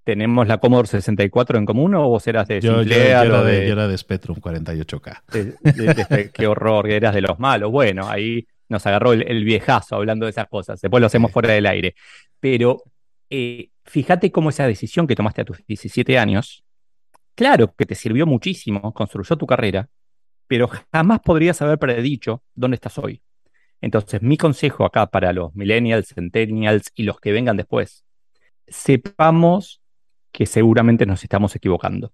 ¿Tenemos 0.02 0.48
la 0.48 0.58
Commodore 0.58 0.88
64 0.88 1.58
en 1.58 1.66
común 1.66 1.94
o 1.94 2.08
vos 2.08 2.26
eras 2.26 2.48
de 2.48 2.60
yo, 2.60 2.82
yo, 2.82 2.96
era 2.96 3.44
de, 3.44 3.68
yo 3.68 3.74
era 3.74 3.86
de 3.86 3.96
Spectrum 3.96 4.38
48K. 4.38 6.32
qué 6.32 6.46
horror, 6.48 6.90
eras 6.90 7.14
de 7.14 7.20
los 7.20 7.38
malos. 7.38 7.70
Bueno, 7.70 8.08
ahí 8.08 8.44
nos 8.68 8.84
agarró 8.88 9.12
el, 9.12 9.44
viejazo 9.44 9.94
hablando 9.94 10.26
de 10.26 10.30
esas 10.30 10.48
cosas. 10.48 10.80
Después 10.80 11.00
lo 11.00 11.06
hacemos 11.06 11.30
fuera 11.30 11.52
del 11.52 11.66
aire. 11.66 11.94
Pero 12.40 12.82
eh, 13.30 13.68
fíjate 13.84 14.32
cómo 14.32 14.50
esa 14.50 14.66
decisión 14.66 15.06
que 15.06 15.14
tomaste 15.14 15.42
a 15.42 15.44
tus 15.44 15.64
17 15.64 16.18
años, 16.18 16.64
claro 17.36 17.72
que 17.76 17.86
te 17.86 17.94
sirvió 17.94 18.26
muchísimo, 18.26 18.92
construyó 18.92 19.36
tu 19.36 19.46
carrera, 19.46 19.88
pero 20.48 20.68
jamás 20.92 21.20
podrías 21.20 21.62
haber 21.62 21.78
predicho 21.78 22.42
dónde 22.54 22.74
estás 22.74 22.98
hoy. 22.98 23.22
Entonces, 23.80 24.22
mi 24.22 24.36
consejo 24.36 24.84
acá 24.84 25.06
para 25.06 25.32
los 25.32 25.54
millennials, 25.54 26.08
centennials 26.08 26.90
y 26.96 27.04
los 27.04 27.20
que 27.20 27.30
vengan 27.30 27.56
después, 27.56 28.04
sepamos 28.66 29.80
que 30.32 30.46
seguramente 30.46 31.06
nos 31.06 31.22
estamos 31.22 31.54
equivocando. 31.54 32.12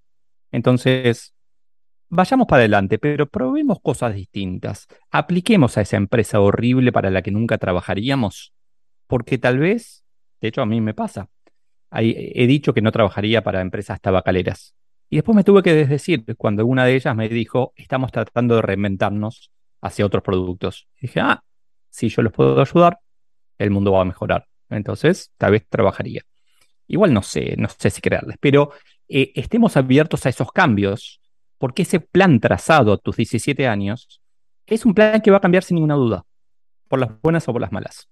Entonces, 0.53 1.35
vayamos 2.09 2.47
para 2.47 2.61
adelante, 2.61 2.99
pero 2.99 3.27
probemos 3.27 3.79
cosas 3.81 4.15
distintas. 4.15 4.87
Apliquemos 5.11 5.79
a 5.79 5.81
esa 5.81 5.97
empresa 5.97 6.41
horrible 6.41 6.93
para 6.93 7.11
la 7.11 7.23
que 7.23 7.31
nunca 7.31 7.59
trabajaríamos, 7.59 8.53
porque 9.07 9.39
tal 9.39 9.59
vez, 9.59 10.05
de 10.41 10.49
hecho 10.49 10.61
a 10.63 10.67
mí 10.67 10.81
me 10.81 10.95
pasa, 10.95 11.29
he 11.91 12.47
dicho 12.47 12.75
que 12.75 12.83
no 12.83 12.93
trabajaría 12.93 13.43
para 13.43 13.61
empresas 13.61 14.01
tabacaleras. 14.01 14.75
Y 15.15 15.19
después 15.19 15.37
me 15.37 15.45
tuve 15.45 15.63
que 15.63 15.73
desdecir 15.73 16.25
cuando 16.37 16.67
una 16.67 16.85
de 16.85 16.97
ellas 16.97 17.15
me 17.15 17.29
dijo, 17.29 17.73
estamos 17.77 18.11
tratando 18.11 18.57
de 18.57 18.63
reinventarnos 18.63 19.53
hacia 19.81 20.05
otros 20.05 20.25
productos. 20.25 20.89
Y 20.99 21.03
dije, 21.03 21.21
ah, 21.21 21.41
si 21.89 22.09
yo 22.09 22.21
los 22.23 22.33
puedo 22.33 22.61
ayudar, 22.61 22.99
el 23.59 23.71
mundo 23.71 23.93
va 23.93 24.01
a 24.01 24.05
mejorar. 24.05 24.49
Entonces, 24.71 25.31
tal 25.39 25.53
vez 25.53 25.69
trabajaría. 25.69 26.23
Igual 26.89 27.15
no 27.15 27.23
sé, 27.23 27.55
no 27.57 27.69
sé 27.69 27.91
si 27.91 28.01
creerles, 28.01 28.39
pero 28.41 28.73
eh, 29.09 29.31
estemos 29.37 29.77
abiertos 29.77 30.27
a 30.27 30.31
esos 30.31 30.51
cambios, 30.51 31.21
porque 31.59 31.83
ese 31.83 32.01
plan 32.01 32.41
trazado 32.41 32.93
a 32.93 32.99
tus 32.99 33.15
17 33.15 33.69
años 33.69 34.21
es 34.67 34.85
un 34.85 34.95
plan 34.95 35.21
que 35.21 35.31
va 35.31 35.37
a 35.37 35.41
cambiar 35.41 35.63
sin 35.63 35.77
ninguna 35.77 35.95
duda, 35.95 36.25
por 36.89 36.99
las 36.99 37.11
buenas 37.23 37.49
o 37.49 37.53
por 37.53 37.61
las 37.61 37.71
malas. 37.71 38.09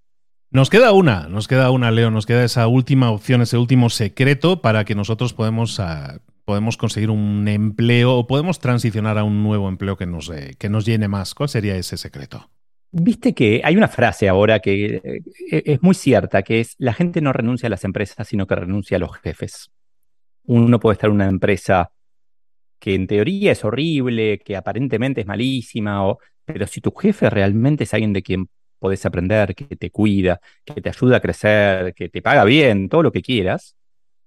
Nos 0.51 0.71
queda 0.71 0.93
una, 0.93 1.27
nos 1.27 1.49
queda 1.49 1.73
una, 1.73 1.91
Leo, 1.91 2.13
nos 2.13 2.27
queda 2.27 2.45
esa 2.45 2.69
última 2.69 3.11
opción, 3.11 3.43
ese 3.43 3.59
último 3.59 3.91
secreto 3.91 4.63
para 4.63 4.85
que 4.85 4.95
nosotros 4.95 5.33
podemos 5.33 5.81
ah, 5.81 6.21
podemos 6.53 6.77
conseguir 6.77 7.09
un 7.09 7.49
empleo 7.49 8.15
o 8.15 8.27
podemos 8.27 8.61
transicionar 8.61 9.17
a 9.17 9.25
un 9.25 9.43
nuevo 9.43 9.71
empleo 9.71 9.97
que 9.97 10.05
nos, 10.05 10.29
eh, 10.29 10.55
que 10.59 10.69
nos 10.69 10.85
llene 10.85 11.09
más? 11.09 11.35
¿Cuál 11.35 11.49
sería 11.49 11.77
ese 11.77 11.97
secreto? 11.97 12.51
Viste 12.91 13.33
que 13.33 13.63
hay 13.65 13.75
una 13.75 13.89
frase 13.89 14.29
ahora 14.29 14.59
que 14.61 15.01
eh, 15.03 15.23
es 15.65 15.83
muy 15.83 15.95
cierta, 15.95 16.43
que 16.43 16.61
es 16.61 16.75
la 16.77 16.93
gente 16.93 17.23
no 17.23 17.33
renuncia 17.33 17.69
a 17.69 17.71
las 17.71 17.85
empresas, 17.85 18.29
sino 18.29 18.47
que 18.47 18.55
renuncia 18.55 18.99
a 18.99 19.01
los 19.01 19.17
jefes. 19.17 19.71
Uno 20.45 20.79
puede 20.79 20.93
estar 20.93 21.09
en 21.09 21.17
una 21.17 21.27
empresa 21.27 21.91
que 22.79 22.95
en 22.95 23.07
teoría 23.07 23.53
es 23.53 23.65
horrible, 23.65 24.39
que 24.41 24.55
aparentemente 24.55 25.23
es 25.23 25.27
malísima, 25.27 26.07
o, 26.07 26.19
pero 26.45 26.67
si 26.67 26.83
tu 26.83 26.93
jefe 26.93 27.31
realmente 27.31 27.85
es 27.85 27.95
alguien 27.95 28.13
de 28.13 28.23
quien 28.23 28.51
podés 28.79 29.07
aprender, 29.07 29.55
que 29.55 29.75
te 29.75 29.91
cuida, 29.91 30.39
que 30.67 30.83
te 30.83 30.91
ayuda 30.91 31.17
a 31.17 31.21
crecer, 31.21 31.95
que 31.95 32.11
te 32.11 32.21
paga 32.21 32.45
bien, 32.45 32.91
todo 32.91 33.05
lo 33.05 33.11
que 33.11 33.23
quieras, 33.23 33.75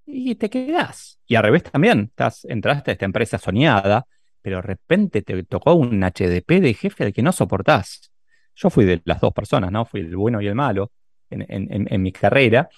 y 0.06 0.36
te 0.36 0.50
quedás. 0.50 1.20
Y 1.26 1.36
al 1.36 1.44
revés 1.44 1.64
también, 1.64 2.10
estás, 2.10 2.46
entraste 2.46 2.92
a 2.92 2.94
esta 2.94 3.06
empresa 3.06 3.38
soñada, 3.38 4.08
pero 4.42 4.58
de 4.58 4.62
repente 4.62 5.22
te 5.22 5.44
tocó 5.44 5.74
un 5.74 6.02
HDP 6.02 6.62
de 6.62 6.74
jefe 6.74 7.06
al 7.06 7.14
que 7.14 7.24
no 7.24 7.32
soportás. 7.32 8.12
Yo 8.56 8.70
fui 8.70 8.86
de 8.86 9.02
las 9.06 9.20
dos 9.20 9.34
personas, 9.34 9.72
¿no? 9.72 9.86
Fui 9.86 10.02
el 10.02 10.16
bueno 10.16 10.42
y 10.42 10.48
el 10.48 10.56
malo 10.56 10.92
en, 11.30 12.02
mi 12.02 12.12
carrera, 12.12 12.70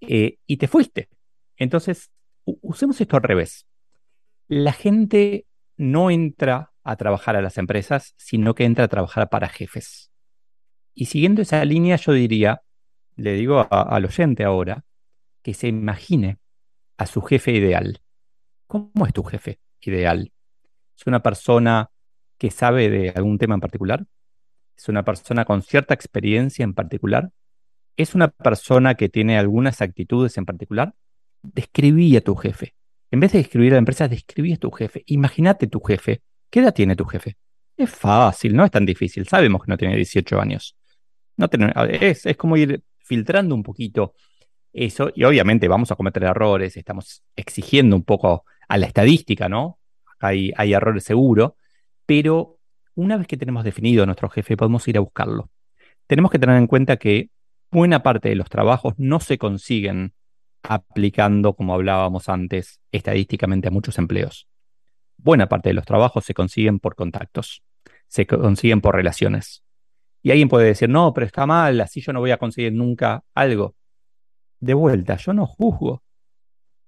eh, 0.00 0.38
y 0.46 0.56
te 0.56 0.68
fuiste. 0.68 1.08
Entonces, 1.56 2.10
usemos 2.44 3.00
esto 3.00 3.16
al 3.16 3.22
revés. 3.22 3.66
La 4.48 4.72
gente 4.72 5.46
no 5.76 6.10
entra 6.10 6.70
a 6.84 6.96
trabajar 6.96 7.36
a 7.36 7.42
las 7.42 7.58
empresas, 7.58 8.14
sino 8.16 8.54
que 8.54 8.64
entra 8.64 8.84
a 8.84 8.88
trabajar 8.88 9.28
para 9.28 9.48
jefes. 9.48 10.12
Y 10.94 11.06
siguiendo 11.06 11.42
esa 11.42 11.64
línea, 11.64 11.96
yo 11.96 12.12
diría, 12.12 12.62
le 13.16 13.32
digo 13.32 13.66
al 13.70 14.04
oyente 14.04 14.44
ahora, 14.44 14.84
que 15.42 15.52
se 15.52 15.68
imagine 15.68 16.38
a 16.96 17.06
su 17.06 17.22
jefe 17.22 17.52
ideal. 17.52 18.00
¿Cómo 18.66 19.06
es 19.06 19.12
tu 19.12 19.22
jefe 19.22 19.60
ideal? 19.80 20.32
¿Es 20.98 21.06
una 21.06 21.22
persona 21.22 21.90
que 22.38 22.50
sabe 22.50 22.88
de 22.90 23.10
algún 23.10 23.38
tema 23.38 23.54
en 23.54 23.60
particular? 23.60 24.06
¿Es 24.76 24.88
una 24.88 25.04
persona 25.04 25.44
con 25.44 25.62
cierta 25.62 25.94
experiencia 25.94 26.64
en 26.64 26.74
particular? 26.74 27.30
¿Es 27.96 28.14
una 28.14 28.28
persona 28.28 28.94
que 28.94 29.08
tiene 29.08 29.38
algunas 29.38 29.80
actitudes 29.80 30.36
en 30.36 30.44
particular? 30.44 30.94
Describí 31.42 32.16
a 32.16 32.20
tu 32.20 32.34
jefe. 32.34 32.74
En 33.10 33.20
vez 33.20 33.32
de 33.32 33.38
describir 33.38 33.72
a 33.72 33.76
la 33.76 33.78
empresa, 33.78 34.08
describí 34.08 34.52
a 34.52 34.58
tu 34.58 34.70
jefe. 34.70 35.02
Imagínate 35.06 35.66
tu 35.66 35.80
jefe. 35.80 36.22
¿Qué 36.50 36.60
edad 36.60 36.74
tiene 36.74 36.96
tu 36.96 37.04
jefe? 37.04 37.36
Es 37.76 37.90
fácil, 37.90 38.54
no 38.54 38.64
es 38.64 38.70
tan 38.70 38.84
difícil. 38.84 39.26
Sabemos 39.28 39.62
que 39.62 39.70
no 39.70 39.76
tiene 39.76 39.96
18 39.96 40.40
años. 40.40 40.76
No 41.36 41.48
es, 41.88 42.26
es 42.26 42.36
como 42.36 42.56
ir 42.56 42.82
filtrando 42.98 43.54
un 43.54 43.62
poquito 43.62 44.14
eso, 44.76 45.10
y 45.14 45.24
obviamente 45.24 45.68
vamos 45.68 45.90
a 45.90 45.96
cometer 45.96 46.24
errores, 46.24 46.76
estamos 46.76 47.22
exigiendo 47.34 47.96
un 47.96 48.04
poco 48.04 48.44
a 48.68 48.76
la 48.76 48.86
estadística, 48.86 49.48
¿no? 49.48 49.78
Hay, 50.20 50.52
hay 50.56 50.74
errores 50.74 51.04
seguro, 51.04 51.56
pero 52.04 52.58
una 52.94 53.16
vez 53.16 53.26
que 53.26 53.38
tenemos 53.38 53.64
definido 53.64 54.02
a 54.02 54.06
nuestro 54.06 54.28
jefe, 54.28 54.56
podemos 54.56 54.86
ir 54.86 54.98
a 54.98 55.00
buscarlo. 55.00 55.50
Tenemos 56.06 56.30
que 56.30 56.38
tener 56.38 56.56
en 56.56 56.66
cuenta 56.66 56.98
que 56.98 57.30
buena 57.70 58.02
parte 58.02 58.28
de 58.28 58.34
los 58.34 58.50
trabajos 58.50 58.92
no 58.98 59.18
se 59.18 59.38
consiguen 59.38 60.12
aplicando, 60.62 61.54
como 61.54 61.72
hablábamos 61.72 62.28
antes, 62.28 62.80
estadísticamente 62.92 63.68
a 63.68 63.70
muchos 63.70 63.96
empleos. 63.98 64.46
Buena 65.16 65.48
parte 65.48 65.70
de 65.70 65.74
los 65.74 65.86
trabajos 65.86 66.24
se 66.24 66.34
consiguen 66.34 66.80
por 66.80 66.96
contactos, 66.96 67.62
se 68.08 68.26
consiguen 68.26 68.82
por 68.82 68.94
relaciones. 68.94 69.64
Y 70.22 70.32
alguien 70.32 70.48
puede 70.48 70.66
decir, 70.66 70.90
no, 70.90 71.14
pero 71.14 71.26
está 71.26 71.46
mal, 71.46 71.80
así 71.80 72.02
yo 72.02 72.12
no 72.12 72.20
voy 72.20 72.32
a 72.32 72.36
conseguir 72.36 72.72
nunca 72.74 73.24
algo 73.34 73.74
de 74.60 74.74
vuelta, 74.74 75.16
yo 75.16 75.32
no 75.32 75.46
juzgo. 75.46 76.02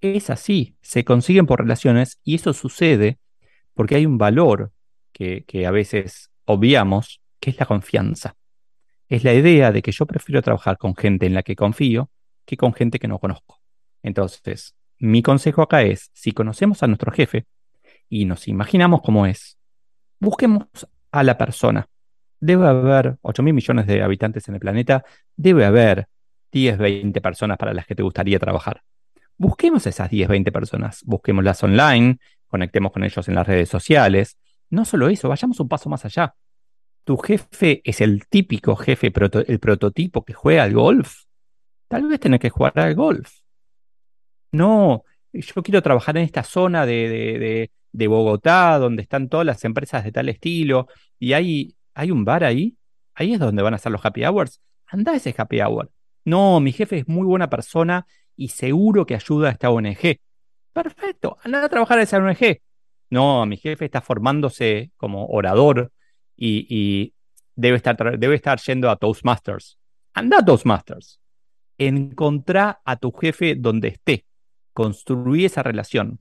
Es 0.01 0.31
así, 0.31 0.77
se 0.81 1.05
consiguen 1.05 1.47
por 1.47 1.61
relaciones 1.61 2.21
y 2.23 2.37
eso 2.37 2.53
sucede 2.53 3.19
porque 3.75 3.97
hay 3.97 4.07
un 4.07 4.19
valor 4.19 4.73
que, 5.13 5.67
a 5.67 5.71
veces 5.71 6.31
obviamos, 6.45 7.21
que 7.41 7.51
es 7.51 7.59
la 7.59 7.67
confianza. 7.67 8.37
Es 9.09 9.25
la 9.25 9.35
idea 9.35 9.73
de 9.73 9.83
que 9.83 9.93
yo 9.93 10.07
prefiero 10.07 10.43
trabajar 10.43 10.79
con 10.79 10.95
gente 10.95 11.27
en 11.27 11.35
la 11.35 11.43
que 11.43 11.57
confío 11.57 12.11
que 12.45 12.57
con 12.57 12.73
gente 12.73 12.99
que 12.99 13.09
no 13.09 13.19
conozco. 13.19 13.61
Entonces, 14.03 14.75
mi 14.99 15.23
consejo 15.23 15.63
acá 15.63 15.83
es, 15.83 16.11
si 16.13 16.33
conocemos 16.33 16.83
a 16.83 16.87
nuestro 16.87 17.13
jefe 17.13 17.47
y 18.09 18.25
nos 18.25 18.49
imaginamos 18.49 19.03
cómo 19.03 19.27
es, 19.27 19.59
busquemos 20.21 20.67
a 21.11 21.23
la 21.23 21.37
persona. 21.37 21.89
Debe 22.41 22.69
haber 22.69 23.17
8 23.23 23.43
mil 23.43 23.55
millones 23.55 23.87
de 23.87 24.03
habitantes 24.03 24.49
en 24.49 24.55
el 24.55 24.61
planeta, 24.61 25.05
debe 25.37 25.65
haber 25.65 26.09
10, 26.53 26.79
20 26.79 27.21
personas 27.21 27.59
para 27.59 27.75
las 27.75 27.87
que 27.87 27.95
te 27.95 28.03
gustaría 28.03 28.39
trabajar. 28.39 28.83
Busquemos 29.37 29.87
esas 29.87 30.11
10, 30.11 30.29
20 30.29 30.51
personas, 30.53 31.03
busquémoslas 31.05 31.63
online, 31.63 32.19
conectemos 32.49 32.93
con 32.93 33.05
ellos 33.05 33.29
en 33.29 33.35
las 33.35 33.47
redes 33.47 33.69
sociales. 33.69 34.37
No 34.71 34.85
solo 34.85 35.09
eso, 35.09 35.29
vayamos 35.29 35.61
un 35.61 35.69
paso 35.69 35.89
más 35.89 36.05
allá. 36.05 36.35
Tu 37.05 37.17
jefe 37.17 37.81
es 37.85 38.01
el 38.01 38.27
típico 38.27 38.77
jefe, 38.77 39.13
el 39.47 39.61
prototipo 39.61 40.25
que 40.25 40.35
juega 40.35 40.65
al 40.65 40.75
golf. 40.75 41.25
Tal 41.89 42.07
vez 42.07 42.21
tenés 42.21 42.41
que 42.41 42.51
jugar 42.51 42.79
al 42.79 42.95
golf. 42.95 43.33
No, 44.53 45.05
yo 45.33 45.63
quiero 45.63 45.83
trabajar 45.83 46.17
en 46.17 46.25
esta 46.25 46.43
zona 46.43 46.85
de, 46.85 47.71
Bogotá, 47.93 48.79
donde 48.79 49.03
están 49.03 49.29
todas 49.29 49.47
las 49.47 49.65
empresas 49.65 50.05
de 50.05 50.13
tal 50.13 50.29
estilo, 50.29 50.89
y 51.19 51.33
hay, 51.33 51.77
hay 51.95 52.11
un 52.11 52.25
bar 52.25 52.45
ahí. 52.45 52.77
Ahí 53.15 53.35
es 53.35 53.41
donde 53.41 53.63
van 53.63 53.75
a 53.75 53.79
ser 53.79 53.93
los 53.93 54.05
happy 54.05 54.25
hours. 54.25 54.61
Anda 54.87 55.13
a 55.13 55.17
ese 55.17 55.35
happy 55.37 55.61
hour. 55.61 55.91
No, 56.29 56.61
mi 56.61 56.73
jefe 56.73 56.99
es 56.99 57.09
muy 57.09 57.25
buena 57.25 57.49
persona 57.49 58.07
y 58.37 58.49
seguro 58.49 59.07
que 59.07 59.14
ayuda 59.14 59.49
a 59.49 59.53
esta 59.53 59.71
ONG. 59.71 60.21
Perfecto, 60.75 61.38
anda 61.43 61.64
a 61.64 61.69
trabajar 61.71 61.99
a 61.99 62.03
esa 62.03 62.19
ONG. 62.19 62.61
No, 63.09 63.47
mi 63.47 63.57
jefe 63.57 63.87
está 63.87 64.03
formándose 64.03 64.93
como 64.99 65.27
orador 65.29 65.91
y, 66.37 67.14
debe, 67.55 67.79
estar, 67.79 68.19
debe 68.19 68.35
estar 68.35 68.61
yendo 68.61 68.91
a 68.91 68.97
Toastmasters. 68.97 69.79
Anda 70.12 70.41
a 70.41 70.45
Toastmasters. 70.45 71.19
Encontrá 71.79 72.83
a 72.85 72.97
tu 72.97 73.11
jefe 73.11 73.55
donde 73.55 73.88
esté. 73.88 74.27
Construí 74.75 75.47
esa 75.47 75.62
relación. 75.62 76.21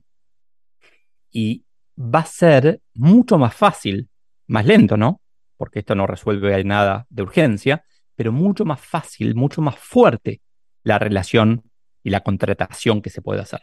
Y 1.30 1.66
va 1.98 2.20
a 2.20 2.26
ser 2.26 2.80
mucho 2.94 3.36
más 3.36 3.54
fácil, 3.54 4.08
más 4.46 4.64
lento, 4.64 4.96
¿no? 4.96 5.20
Porque 5.58 5.80
esto 5.80 5.94
no 5.94 6.06
resuelve 6.06 6.64
nada 6.64 7.06
de 7.10 7.22
urgencia, 7.22 7.84
pero 8.18 8.32
mucho 8.32 8.64
más 8.64 8.80
fácil, 8.80 9.36
mucho 9.36 9.62
más 9.62 9.76
fuerte 9.78 10.40
la 10.82 10.98
relación 10.98 11.62
y 12.02 12.10
la 12.10 12.22
contratación 12.22 13.00
que 13.00 13.10
se 13.10 13.22
puede 13.22 13.40
hacer. 13.40 13.60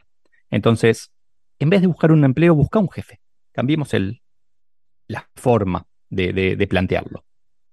Entonces, 0.50 1.12
en 1.60 1.70
vez 1.70 1.82
de 1.82 1.88
buscar 1.88 2.14
un 2.14 2.24
empleo, 2.24 2.56
busca 2.56 2.80
un 2.80 2.90
jefe. 2.90 3.20
Cambiemos 3.52 3.94
el, 3.94 4.22
la 5.10 5.30
forma 5.36 5.88
de, 6.10 6.66
plantearlo. 6.70 7.26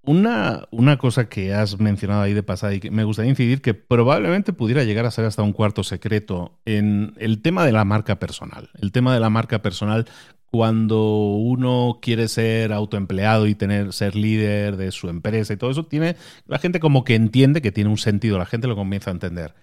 Una, 0.02 0.66
una, 0.72 0.98
cosa 0.98 1.28
que 1.28 1.54
has 1.54 1.78
mencionado 1.78 2.22
ahí 2.22 2.34
de 2.34 2.42
pasada 2.42 2.74
y 2.74 2.80
que 2.80 2.90
me 2.90 3.04
gustaría 3.04 3.30
incidir 3.30 3.62
que 3.62 3.74
probablemente 3.74 4.52
pudiera 4.52 4.82
llegar 4.82 5.06
a 5.06 5.12
ser 5.12 5.24
hasta 5.24 5.42
un 5.42 5.52
cuarto 5.52 5.84
secreto 5.84 6.58
en 6.64 7.14
el 7.18 7.42
tema 7.42 7.64
de 7.64 7.70
la 7.70 7.84
marca 7.84 8.18
personal. 8.18 8.70
El 8.80 8.90
tema 8.90 9.14
de 9.14 9.20
la 9.20 9.30
marca 9.30 9.62
personal 9.62 10.08
cuando 10.52 11.36
uno 11.36 11.98
quiere 12.02 12.28
ser 12.28 12.74
autoempleado 12.74 13.46
y 13.46 13.54
tener 13.54 13.94
ser 13.94 14.14
líder 14.14 14.76
de 14.76 14.92
su 14.92 15.08
empresa 15.08 15.54
y 15.54 15.56
todo 15.56 15.70
eso 15.70 15.86
tiene 15.86 16.16
la 16.46 16.58
gente 16.58 16.78
como 16.78 17.04
que 17.04 17.14
entiende 17.14 17.62
que 17.62 17.72
tiene 17.72 17.88
un 17.88 17.96
sentido, 17.96 18.36
la 18.36 18.44
gente 18.44 18.68
lo 18.68 18.76
comienza 18.76 19.10
a 19.10 19.14
entender. 19.14 19.54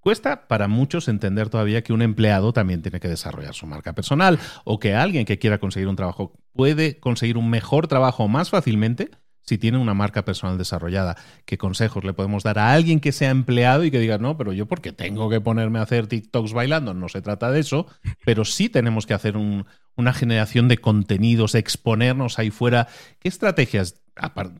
Cuesta 0.00 0.48
para 0.48 0.66
muchos 0.66 1.06
entender 1.06 1.48
todavía 1.48 1.84
que 1.84 1.92
un 1.92 2.02
empleado 2.02 2.52
también 2.52 2.82
tiene 2.82 2.98
que 2.98 3.06
desarrollar 3.06 3.54
su 3.54 3.68
marca 3.68 3.92
personal 3.92 4.40
o 4.64 4.80
que 4.80 4.96
alguien 4.96 5.26
que 5.26 5.38
quiera 5.38 5.58
conseguir 5.58 5.86
un 5.86 5.94
trabajo 5.94 6.32
puede 6.52 6.98
conseguir 6.98 7.38
un 7.38 7.48
mejor 7.48 7.86
trabajo 7.86 8.26
más 8.26 8.50
fácilmente 8.50 9.10
si 9.42 9.58
tiene 9.58 9.78
una 9.78 9.94
marca 9.94 10.24
personal 10.24 10.58
desarrollada. 10.58 11.16
¿Qué 11.44 11.58
consejos 11.58 12.04
le 12.04 12.12
podemos 12.12 12.42
dar 12.42 12.58
a 12.58 12.72
alguien 12.72 13.00
que 13.00 13.12
sea 13.12 13.30
empleado 13.30 13.84
y 13.84 13.90
que 13.90 13.98
diga, 13.98 14.18
no, 14.18 14.36
pero 14.36 14.52
yo 14.52 14.66
porque 14.66 14.92
tengo 14.92 15.28
que 15.28 15.40
ponerme 15.40 15.78
a 15.78 15.82
hacer 15.82 16.06
TikToks 16.06 16.52
bailando? 16.52 16.94
No 16.94 17.08
se 17.08 17.22
trata 17.22 17.50
de 17.50 17.60
eso, 17.60 17.86
pero 18.24 18.44
sí 18.44 18.68
tenemos 18.68 19.06
que 19.06 19.14
hacer 19.14 19.36
una 19.36 20.12
generación 20.12 20.68
de 20.68 20.78
contenidos, 20.78 21.54
exponernos 21.54 22.38
ahí 22.38 22.50
fuera. 22.50 22.88
¿Qué 23.18 23.28
estrategias 23.28 24.02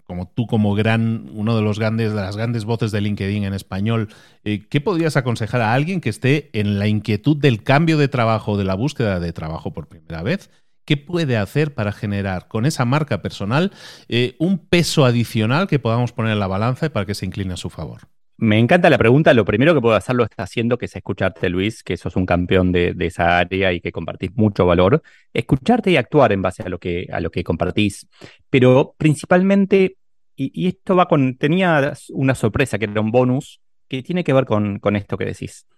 como 0.06 0.28
tú 0.34 0.46
como 0.46 0.74
gran, 0.74 1.28
uno 1.32 1.56
de 1.56 1.62
los 1.62 1.78
grandes, 1.78 2.12
de 2.12 2.20
las 2.20 2.36
grandes 2.36 2.64
voces 2.64 2.90
de 2.90 3.00
LinkedIn 3.00 3.44
en 3.44 3.54
español, 3.54 4.08
eh, 4.44 4.66
¿qué 4.68 4.80
podrías 4.80 5.16
aconsejar 5.16 5.60
a 5.60 5.74
alguien 5.74 6.00
que 6.00 6.08
esté 6.08 6.50
en 6.58 6.78
la 6.78 6.88
inquietud 6.88 7.36
del 7.36 7.62
cambio 7.62 7.98
de 7.98 8.08
trabajo, 8.08 8.56
de 8.56 8.64
la 8.64 8.74
búsqueda 8.74 9.20
de 9.20 9.32
trabajo 9.32 9.72
por 9.72 9.88
primera 9.88 10.22
vez? 10.22 10.50
¿Qué 10.84 10.96
puede 10.96 11.36
hacer 11.36 11.74
para 11.74 11.92
generar 11.92 12.48
con 12.48 12.66
esa 12.66 12.84
marca 12.84 13.22
personal 13.22 13.72
eh, 14.08 14.34
un 14.38 14.58
peso 14.58 15.04
adicional 15.04 15.68
que 15.68 15.78
podamos 15.78 16.12
poner 16.12 16.32
en 16.32 16.40
la 16.40 16.48
balanza 16.48 16.86
y 16.86 16.88
para 16.88 17.06
que 17.06 17.14
se 17.14 17.26
incline 17.26 17.54
a 17.54 17.56
su 17.56 17.70
favor? 17.70 18.08
Me 18.42 18.58
encanta 18.58 18.90
la 18.90 18.98
pregunta. 18.98 19.32
Lo 19.34 19.44
primero 19.44 19.72
que 19.72 19.80
puedo 19.80 19.94
hacer 19.94 20.16
lo 20.16 20.24
está 20.24 20.42
haciendo, 20.42 20.76
que 20.76 20.86
es 20.86 20.96
escucharte, 20.96 21.48
Luis, 21.48 21.84
que 21.84 21.96
sos 21.96 22.16
un 22.16 22.26
campeón 22.26 22.72
de, 22.72 22.92
esa 22.98 23.38
área 23.38 23.72
y 23.72 23.80
que 23.80 23.92
compartís 23.92 24.34
mucho 24.34 24.66
valor. 24.66 25.00
Escucharte 25.32 25.92
y 25.92 25.96
actuar 25.96 26.32
en 26.32 26.42
base 26.42 26.64
a 26.64 26.68
lo 26.68 26.80
que, 26.80 27.06
a 27.12 27.20
lo 27.20 27.30
que 27.30 27.44
compartís. 27.44 28.08
Pero 28.50 28.96
principalmente, 28.98 29.96
y, 30.34 30.66
esto 30.66 30.96
va 30.96 31.06
con. 31.06 31.36
Tenía 31.36 31.92
una 32.08 32.34
sorpresa 32.34 32.80
que 32.80 32.86
era 32.86 33.00
un 33.00 33.12
bonus 33.12 33.60
que 33.86 34.02
tiene 34.02 34.24
que 34.24 34.32
ver 34.32 34.46
con, 34.46 34.80
con 34.80 34.96
esto 34.96 35.16
que 35.16 35.26
decís, 35.26 35.68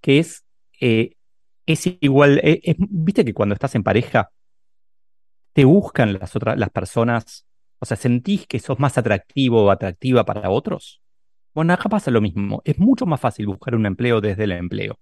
que 0.00 0.18
es. 0.18 0.44
Eh, 0.80 1.16
es 1.66 1.86
igual. 2.00 2.40
Eh, 2.42 2.74
viste 2.78 3.24
que 3.26 3.34
cuando 3.34 3.52
estás 3.52 3.74
en 3.74 3.82
pareja, 3.82 4.30
te 5.54 5.64
buscan 5.64 6.12
las 6.14 6.36
otras 6.36 6.58
las 6.58 6.70
personas. 6.70 7.46
O 7.78 7.86
sea, 7.86 7.96
sentís 7.96 8.46
que 8.46 8.58
sos 8.58 8.78
más 8.78 8.98
atractivo 8.98 9.64
o 9.64 9.70
atractiva 9.70 10.24
para 10.24 10.50
otros. 10.50 11.00
Bueno, 11.54 11.72
acá 11.72 11.88
pasa 11.88 12.10
lo 12.10 12.20
mismo. 12.20 12.60
Es 12.64 12.78
mucho 12.78 13.06
más 13.06 13.20
fácil 13.20 13.46
buscar 13.46 13.74
un 13.74 13.86
empleo 13.86 14.20
desde 14.20 14.44
el 14.44 14.52
empleo. 14.52 14.98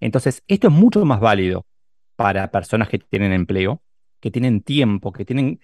Entonces, 0.00 0.42
esto 0.48 0.68
es 0.68 0.74
mucho 0.74 1.04
más 1.04 1.20
válido 1.20 1.66
para 2.16 2.50
personas 2.50 2.88
que 2.88 2.98
tienen 2.98 3.32
empleo, 3.32 3.82
que 4.20 4.30
tienen 4.30 4.60
tiempo, 4.60 5.12
que 5.12 5.24
tienen... 5.24 5.60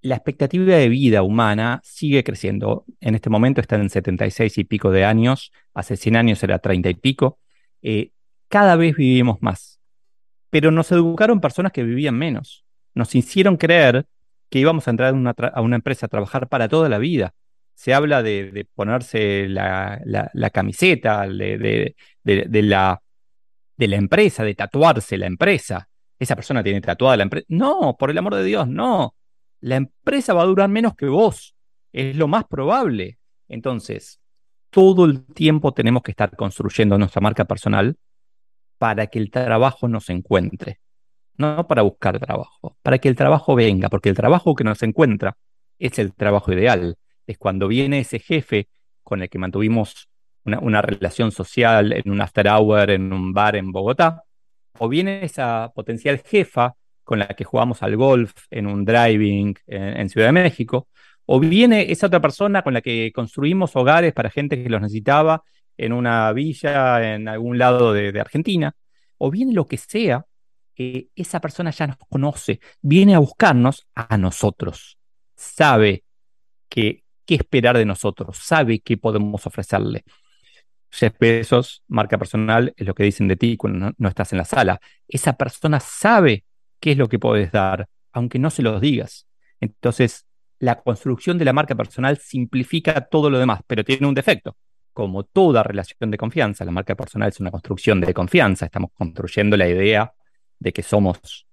La 0.00 0.16
expectativa 0.16 0.74
de 0.74 0.88
vida 0.88 1.22
humana 1.22 1.80
sigue 1.84 2.24
creciendo. 2.24 2.84
En 3.00 3.14
este 3.14 3.30
momento 3.30 3.60
está 3.60 3.76
en 3.76 3.88
76 3.88 4.58
y 4.58 4.64
pico 4.64 4.90
de 4.90 5.04
años. 5.04 5.52
Hace 5.74 5.96
100 5.96 6.16
años 6.16 6.42
era 6.42 6.58
30 6.58 6.90
y 6.90 6.94
pico. 6.94 7.38
Eh, 7.82 8.10
cada 8.48 8.74
vez 8.74 8.96
vivimos 8.96 9.40
más. 9.42 9.80
Pero 10.50 10.72
nos 10.72 10.90
educaron 10.90 11.40
personas 11.40 11.70
que 11.70 11.84
vivían 11.84 12.18
menos. 12.18 12.61
Nos 12.94 13.14
hicieron 13.14 13.56
creer 13.56 14.06
que 14.50 14.58
íbamos 14.58 14.86
a 14.86 14.90
entrar 14.90 15.14
a 15.54 15.60
una 15.62 15.76
empresa 15.76 16.06
a 16.06 16.08
trabajar 16.08 16.48
para 16.48 16.68
toda 16.68 16.88
la 16.88 16.98
vida 16.98 17.34
se 17.74 17.94
habla 17.94 18.22
de, 18.22 18.66
ponerse 18.74 19.48
la, 19.48 20.00
camiseta 20.52 21.26
de, 21.26 21.94
la, 22.24 23.02
de 23.76 23.88
la 23.88 23.96
empresa, 23.96 24.44
de 24.44 24.54
tatuarse 24.54 25.18
la 25.18 25.26
empresa. 25.26 25.88
Esa 26.18 26.36
persona 26.36 26.62
tiene 26.62 26.80
tatuada 26.80 27.16
la 27.16 27.24
empresa. 27.24 27.46
No, 27.48 27.96
por 27.98 28.10
el 28.10 28.18
amor 28.18 28.36
de 28.36 28.44
Dios, 28.44 28.68
no. 28.68 29.16
La 29.60 29.76
empresa 29.76 30.34
va 30.34 30.42
a 30.42 30.46
durar 30.46 30.68
menos 30.68 30.94
que 30.94 31.06
vos. 31.06 31.56
Es 31.92 32.16
lo 32.16 32.28
más 32.28 32.44
probable. 32.44 33.18
Entonces, 33.48 34.20
todo 34.70 35.04
el 35.04 35.24
tiempo 35.26 35.72
tenemos 35.72 36.02
que 36.02 36.12
estar 36.12 36.36
construyendo 36.36 36.96
nuestra 36.98 37.20
marca 37.20 37.44
personal 37.44 37.96
para 38.78 39.08
que 39.08 39.18
el 39.18 39.30
trabajo 39.30 39.88
nos 39.88 40.08
encuentre. 40.10 40.81
No 41.36 41.66
para 41.66 41.82
buscar 41.82 42.18
trabajo, 42.18 42.76
para 42.82 42.98
que 42.98 43.08
el 43.08 43.16
trabajo 43.16 43.54
venga, 43.54 43.88
porque 43.88 44.08
el 44.08 44.16
trabajo 44.16 44.54
que 44.54 44.64
nos 44.64 44.82
encuentra 44.82 45.36
es 45.78 45.98
el 45.98 46.14
trabajo 46.14 46.52
ideal. 46.52 46.96
Es 47.26 47.38
cuando 47.38 47.68
viene 47.68 48.00
ese 48.00 48.18
jefe 48.18 48.68
con 49.02 49.22
el 49.22 49.28
que 49.28 49.38
mantuvimos 49.38 50.08
una, 50.44 50.82
relación 50.82 51.32
social 51.32 51.92
en 51.92 52.10
un 52.10 52.20
after 52.20 52.48
hour, 52.48 52.90
en 52.90 53.12
un 53.12 53.32
bar 53.32 53.56
en 53.56 53.72
Bogotá, 53.72 54.22
o 54.78 54.88
viene 54.88 55.24
esa 55.24 55.70
potencial 55.74 56.18
jefa 56.24 56.74
con 57.04 57.18
la 57.18 57.28
que 57.28 57.44
jugamos 57.44 57.82
al 57.82 57.96
golf 57.96 58.32
en 58.50 58.66
un 58.66 58.84
driving 58.84 59.54
en, 59.66 60.08
Ciudad 60.08 60.28
de 60.28 60.32
México, 60.32 60.88
o 61.26 61.40
viene 61.40 61.90
esa 61.90 62.06
otra 62.06 62.20
persona 62.20 62.62
con 62.62 62.74
la 62.74 62.80
que 62.80 63.12
construimos 63.14 63.74
hogares 63.76 64.12
para 64.12 64.30
gente 64.30 64.62
que 64.62 64.68
los 64.68 64.80
necesitaba 64.80 65.42
en 65.76 65.92
una 65.92 66.32
villa 66.32 67.14
en 67.14 67.28
algún 67.28 67.58
lado 67.58 67.92
de, 67.92 68.18
Argentina, 68.20 68.72
o 69.18 69.30
viene 69.30 69.52
lo 69.52 69.66
que 69.66 69.76
sea, 69.76 70.24
esa 70.76 71.40
persona 71.40 71.70
ya 71.70 71.86
nos 71.86 71.96
conoce, 72.08 72.60
viene 72.80 73.14
a 73.14 73.18
buscarnos 73.18 73.86
a 73.94 74.16
nosotros, 74.16 74.98
sabe 75.34 76.04
que 76.68 77.02
qué 77.24 77.34
esperar 77.36 77.76
de 77.76 77.84
nosotros, 77.84 78.38
sabe 78.38 78.80
qué 78.80 78.96
podemos 78.96 79.46
ofrecerle. 79.46 80.04
Jeff 80.90 81.14
Bezos, 81.18 81.82
marca 81.88 82.18
personal, 82.18 82.74
es 82.76 82.86
lo 82.86 82.94
que 82.94 83.04
dicen 83.04 83.28
de 83.28 83.36
ti 83.36 83.56
cuando 83.56 83.92
no, 83.96 84.08
estás 84.08 84.32
en 84.32 84.38
la 84.38 84.44
sala. 84.44 84.80
Esa 85.08 85.32
persona 85.34 85.80
sabe 85.80 86.44
qué 86.80 86.92
es 86.92 86.98
lo 86.98 87.08
que 87.08 87.18
puedes 87.18 87.50
dar, 87.50 87.88
aunque 88.12 88.38
no 88.38 88.50
se 88.50 88.62
lo 88.62 88.78
digas. 88.78 89.26
Entonces, 89.60 90.26
la 90.58 90.80
construcción 90.80 91.38
de 91.38 91.46
la 91.46 91.52
marca 91.52 91.74
personal 91.74 92.18
simplifica 92.18 93.00
todo 93.00 93.30
lo 93.30 93.38
demás, 93.38 93.60
pero 93.66 93.84
tiene 93.84 94.06
un 94.06 94.14
defecto. 94.14 94.56
Como 94.92 95.24
toda 95.24 95.62
relación 95.62 96.10
de 96.10 96.18
confianza, 96.18 96.64
la 96.66 96.72
marca 96.72 96.94
personal 96.94 97.30
es 97.30 97.40
una 97.40 97.50
construcción 97.50 98.00
de 98.00 98.12
confianza. 98.12 98.66
Estamos 98.66 98.90
construyendo 98.92 99.56
la 99.56 99.68
idea 99.68 100.12
de 100.62 100.72
que 100.72 100.82
somos 100.82 101.46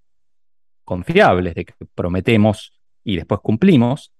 confiables, 0.85 1.55
de 1.55 1.65
que 1.65 1.73
prometemos 1.95 2.73
y 3.03 3.15
después 3.15 3.41
cumplimos 3.41 4.13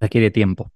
requiere 0.00 0.30
tiempo. 0.30 0.72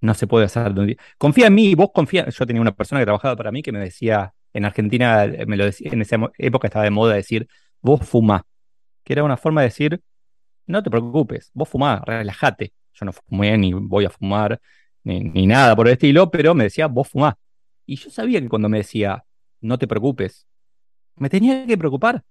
no 0.00 0.14
se 0.14 0.26
puede 0.26 0.46
hacer 0.46 0.72
de 0.72 0.80
un 0.80 0.86
día. 0.86 0.96
Confía 1.18 1.48
en 1.48 1.54
mí, 1.54 1.74
vos 1.74 1.90
confía. 1.92 2.28
Yo 2.30 2.46
tenía 2.46 2.62
una 2.62 2.72
persona 2.74 3.00
que 3.00 3.06
trabajaba 3.06 3.36
para 3.36 3.52
mí 3.52 3.62
que 3.62 3.72
me 3.72 3.80
decía, 3.80 4.32
en 4.54 4.64
Argentina, 4.64 5.26
me 5.46 5.56
lo 5.56 5.64
decía, 5.66 5.90
en 5.92 6.00
esa 6.00 6.16
época 6.38 6.68
estaba 6.68 6.84
de 6.84 6.90
moda 6.90 7.14
decir, 7.14 7.48
vos 7.82 8.00
fumá, 8.06 8.46
que 9.04 9.12
era 9.12 9.24
una 9.24 9.36
forma 9.36 9.60
de 9.62 9.68
decir, 9.68 10.00
no 10.66 10.82
te 10.82 10.90
preocupes, 10.90 11.50
vos 11.54 11.68
fumá, 11.68 12.02
relájate. 12.06 12.72
Yo 12.94 13.04
no 13.06 13.12
fumé 13.12 13.58
ni 13.58 13.72
voy 13.72 14.06
a 14.06 14.10
fumar, 14.10 14.60
ni, 15.04 15.20
ni 15.20 15.46
nada 15.46 15.76
por 15.76 15.86
el 15.88 15.94
estilo, 15.94 16.30
pero 16.30 16.54
me 16.54 16.64
decía, 16.64 16.86
vos 16.86 17.08
fumá. 17.08 17.36
Y 17.86 17.96
yo 17.96 18.10
sabía 18.10 18.40
que 18.40 18.48
cuando 18.48 18.68
me 18.68 18.78
decía, 18.78 19.24
no 19.60 19.78
te 19.78 19.86
preocupes, 19.86 20.46
me 21.16 21.28
tenía 21.28 21.66
que 21.66 21.76
preocupar, 21.76 22.24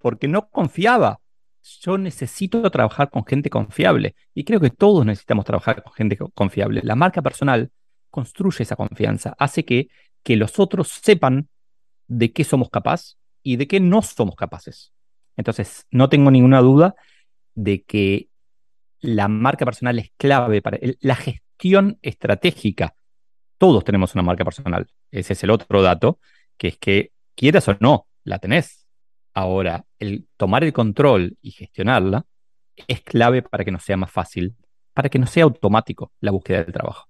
porque 0.00 0.28
no 0.28 0.48
confiaba. 0.48 1.20
Yo 1.82 1.98
necesito 1.98 2.68
trabajar 2.70 3.10
con 3.10 3.24
gente 3.24 3.50
confiable 3.50 4.14
y 4.34 4.44
creo 4.44 4.60
que 4.60 4.70
todos 4.70 5.04
necesitamos 5.04 5.44
trabajar 5.44 5.82
con 5.82 5.92
gente 5.92 6.16
confiable. 6.34 6.80
La 6.82 6.96
marca 6.96 7.22
personal 7.22 7.70
construye 8.08 8.62
esa 8.62 8.76
confianza, 8.76 9.36
hace 9.38 9.64
que, 9.64 9.88
que 10.22 10.36
los 10.36 10.58
otros 10.58 10.88
sepan 10.88 11.48
de 12.08 12.32
qué 12.32 12.44
somos 12.44 12.70
capaces 12.70 13.18
y 13.42 13.56
de 13.56 13.68
qué 13.68 13.78
no 13.78 14.02
somos 14.02 14.34
capaces. 14.36 14.92
Entonces, 15.36 15.86
no 15.90 16.08
tengo 16.08 16.30
ninguna 16.30 16.60
duda 16.60 16.94
de 17.54 17.82
que 17.82 18.28
la 19.00 19.28
marca 19.28 19.64
personal 19.64 19.98
es 19.98 20.10
clave 20.16 20.62
para 20.62 20.78
la 21.00 21.14
gestión 21.14 21.98
estratégica. 22.02 22.94
Todos 23.58 23.84
tenemos 23.84 24.14
una 24.14 24.22
marca 24.22 24.44
personal. 24.44 24.86
Ese 25.10 25.34
es 25.34 25.42
el 25.44 25.50
otro 25.50 25.82
dato, 25.82 26.18
que 26.56 26.68
es 26.68 26.78
que 26.78 27.12
quieras 27.34 27.68
o 27.68 27.76
no, 27.80 28.06
la 28.24 28.38
tenés. 28.38 28.79
Ahora, 29.34 29.84
el 29.98 30.26
tomar 30.36 30.64
el 30.64 30.72
control 30.72 31.36
y 31.40 31.52
gestionarla 31.52 32.24
es 32.88 33.02
clave 33.02 33.42
para 33.42 33.64
que 33.64 33.70
no 33.70 33.78
sea 33.78 33.96
más 33.96 34.10
fácil, 34.10 34.56
para 34.94 35.08
que 35.08 35.18
no 35.18 35.26
sea 35.26 35.44
automático 35.44 36.12
la 36.20 36.30
búsqueda 36.30 36.64
del 36.64 36.72
trabajo. 36.72 37.06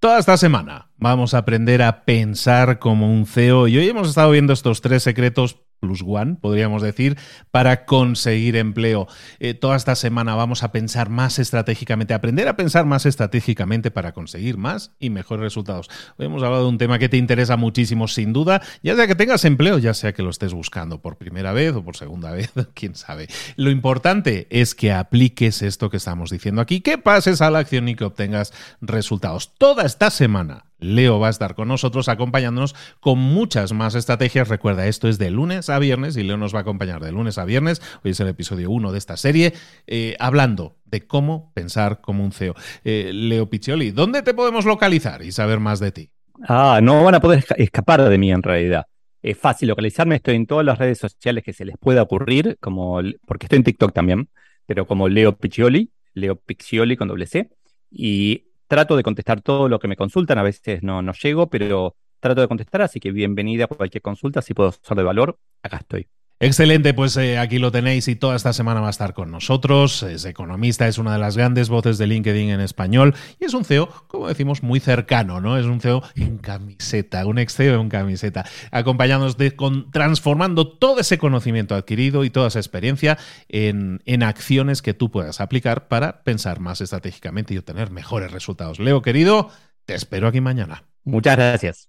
Toda 0.00 0.18
esta 0.18 0.36
semana 0.36 0.92
vamos 0.96 1.34
a 1.34 1.38
aprender 1.38 1.82
a 1.82 2.04
pensar 2.04 2.78
como 2.78 3.12
un 3.12 3.26
CEO 3.26 3.66
y 3.66 3.78
hoy 3.78 3.88
hemos 3.88 4.08
estado 4.08 4.30
viendo 4.30 4.52
estos 4.52 4.80
tres 4.80 5.02
secretos 5.02 5.60
plus 5.78 6.02
one, 6.06 6.36
podríamos 6.40 6.82
decir, 6.82 7.16
para 7.50 7.84
conseguir 7.84 8.56
empleo. 8.56 9.06
Eh, 9.38 9.54
toda 9.54 9.76
esta 9.76 9.94
semana 9.94 10.34
vamos 10.34 10.62
a 10.62 10.72
pensar 10.72 11.08
más 11.08 11.38
estratégicamente, 11.38 12.14
aprender 12.14 12.48
a 12.48 12.56
pensar 12.56 12.84
más 12.84 13.06
estratégicamente 13.06 13.90
para 13.90 14.12
conseguir 14.12 14.56
más 14.56 14.92
y 14.98 15.10
mejores 15.10 15.42
resultados. 15.42 15.88
Hoy 16.16 16.26
hemos 16.26 16.42
hablado 16.42 16.64
de 16.64 16.68
un 16.70 16.78
tema 16.78 16.98
que 16.98 17.08
te 17.08 17.16
interesa 17.16 17.56
muchísimo, 17.56 18.08
sin 18.08 18.32
duda, 18.32 18.62
ya 18.82 18.96
sea 18.96 19.06
que 19.06 19.14
tengas 19.14 19.44
empleo, 19.44 19.78
ya 19.78 19.94
sea 19.94 20.12
que 20.12 20.22
lo 20.22 20.30
estés 20.30 20.52
buscando 20.52 21.00
por 21.00 21.16
primera 21.16 21.52
vez 21.52 21.74
o 21.74 21.84
por 21.84 21.96
segunda 21.96 22.30
vez, 22.32 22.52
quién 22.74 22.94
sabe. 22.94 23.28
Lo 23.56 23.70
importante 23.70 24.46
es 24.50 24.74
que 24.74 24.92
apliques 24.92 25.62
esto 25.62 25.90
que 25.90 25.96
estamos 25.98 26.30
diciendo 26.30 26.60
aquí, 26.60 26.80
que 26.80 26.98
pases 26.98 27.40
a 27.40 27.50
la 27.50 27.60
acción 27.60 27.88
y 27.88 27.94
que 27.94 28.04
obtengas 28.04 28.52
resultados. 28.80 29.54
Toda 29.58 29.84
esta 29.84 30.10
semana 30.10 30.67
Leo 30.78 31.18
va 31.18 31.28
a 31.28 31.30
estar 31.30 31.54
con 31.54 31.68
nosotros 31.68 32.08
acompañándonos 32.08 32.74
con 33.00 33.18
muchas 33.18 33.72
más 33.72 33.94
estrategias. 33.94 34.48
Recuerda, 34.48 34.86
esto 34.86 35.08
es 35.08 35.18
de 35.18 35.30
lunes 35.30 35.70
a 35.70 35.78
viernes 35.78 36.16
y 36.16 36.22
Leo 36.22 36.36
nos 36.36 36.54
va 36.54 36.60
a 36.60 36.62
acompañar 36.62 37.02
de 37.02 37.12
lunes 37.12 37.38
a 37.38 37.44
viernes. 37.44 37.82
Hoy 38.04 38.12
es 38.12 38.20
el 38.20 38.28
episodio 38.28 38.70
1 38.70 38.92
de 38.92 38.98
esta 38.98 39.16
serie, 39.16 39.54
eh, 39.86 40.16
hablando 40.18 40.76
de 40.84 41.06
cómo 41.06 41.52
pensar 41.54 42.00
como 42.00 42.24
un 42.24 42.32
CEO. 42.32 42.54
Eh, 42.84 43.10
Leo 43.12 43.50
Piccioli, 43.50 43.90
¿dónde 43.90 44.22
te 44.22 44.34
podemos 44.34 44.64
localizar 44.64 45.22
y 45.22 45.32
saber 45.32 45.60
más 45.60 45.80
de 45.80 45.92
ti? 45.92 46.10
Ah, 46.46 46.80
no 46.82 47.02
van 47.02 47.16
a 47.16 47.20
poder 47.20 47.44
escapar 47.56 48.08
de 48.08 48.18
mí 48.18 48.30
en 48.30 48.42
realidad. 48.42 48.86
Es 49.20 49.36
fácil 49.36 49.68
localizarme, 49.68 50.14
estoy 50.16 50.36
en 50.36 50.46
todas 50.46 50.64
las 50.64 50.78
redes 50.78 50.98
sociales 50.98 51.42
que 51.42 51.52
se 51.52 51.64
les 51.64 51.76
pueda 51.76 52.02
ocurrir, 52.02 52.56
como, 52.60 53.00
porque 53.26 53.46
estoy 53.46 53.56
en 53.56 53.64
TikTok 53.64 53.92
también, 53.92 54.28
pero 54.64 54.86
como 54.86 55.08
Leo 55.08 55.36
Piccioli, 55.36 55.90
Leo 56.14 56.36
Piccioli 56.36 56.96
con 56.96 57.08
doble 57.08 57.26
C. 57.26 57.50
Y 57.90 58.47
trato 58.68 58.96
de 58.96 59.02
contestar 59.02 59.42
todo 59.42 59.68
lo 59.68 59.78
que 59.78 59.88
me 59.88 59.96
consultan, 59.96 60.38
a 60.38 60.42
veces 60.42 60.82
no, 60.82 61.02
no 61.02 61.12
llego, 61.12 61.48
pero 61.48 61.96
trato 62.20 62.40
de 62.40 62.48
contestar, 62.48 62.82
así 62.82 63.00
que 63.00 63.12
bienvenida 63.12 63.64
a 63.64 63.68
cualquier 63.68 64.02
consulta, 64.02 64.42
si 64.42 64.54
puedo 64.54 64.72
ser 64.72 64.96
de 64.96 65.02
valor, 65.04 65.38
acá 65.62 65.78
estoy. 65.78 66.08
Excelente, 66.40 66.94
pues 66.94 67.16
eh, 67.16 67.36
aquí 67.36 67.58
lo 67.58 67.72
tenéis 67.72 68.06
y 68.06 68.14
toda 68.14 68.36
esta 68.36 68.52
semana 68.52 68.80
va 68.80 68.86
a 68.86 68.90
estar 68.90 69.12
con 69.12 69.32
nosotros. 69.32 70.04
Es 70.04 70.24
economista, 70.24 70.86
es 70.86 70.98
una 70.98 71.12
de 71.12 71.18
las 71.18 71.36
grandes 71.36 71.68
voces 71.68 71.98
de 71.98 72.06
LinkedIn 72.06 72.50
en 72.50 72.60
español 72.60 73.16
y 73.40 73.46
es 73.46 73.54
un 73.54 73.64
CEO, 73.64 73.88
como 74.06 74.28
decimos, 74.28 74.62
muy 74.62 74.78
cercano, 74.78 75.40
¿no? 75.40 75.58
Es 75.58 75.66
un 75.66 75.80
CEO 75.80 76.04
en 76.14 76.38
camiseta, 76.38 77.26
un 77.26 77.38
ex 77.40 77.56
CEO 77.56 77.80
en 77.80 77.88
camiseta, 77.88 78.44
acompañándonos 78.70 79.36
de, 79.36 79.56
con, 79.56 79.90
transformando 79.90 80.68
todo 80.68 81.00
ese 81.00 81.18
conocimiento 81.18 81.74
adquirido 81.74 82.22
y 82.22 82.30
toda 82.30 82.48
esa 82.48 82.60
experiencia 82.60 83.18
en, 83.48 84.00
en 84.04 84.22
acciones 84.22 84.80
que 84.80 84.94
tú 84.94 85.10
puedas 85.10 85.40
aplicar 85.40 85.88
para 85.88 86.22
pensar 86.22 86.60
más 86.60 86.80
estratégicamente 86.80 87.54
y 87.54 87.58
obtener 87.58 87.90
mejores 87.90 88.30
resultados. 88.30 88.78
Leo, 88.78 89.02
querido, 89.02 89.50
te 89.86 89.96
espero 89.96 90.28
aquí 90.28 90.40
mañana. 90.40 90.84
Muchas 91.02 91.36
gracias. 91.36 91.88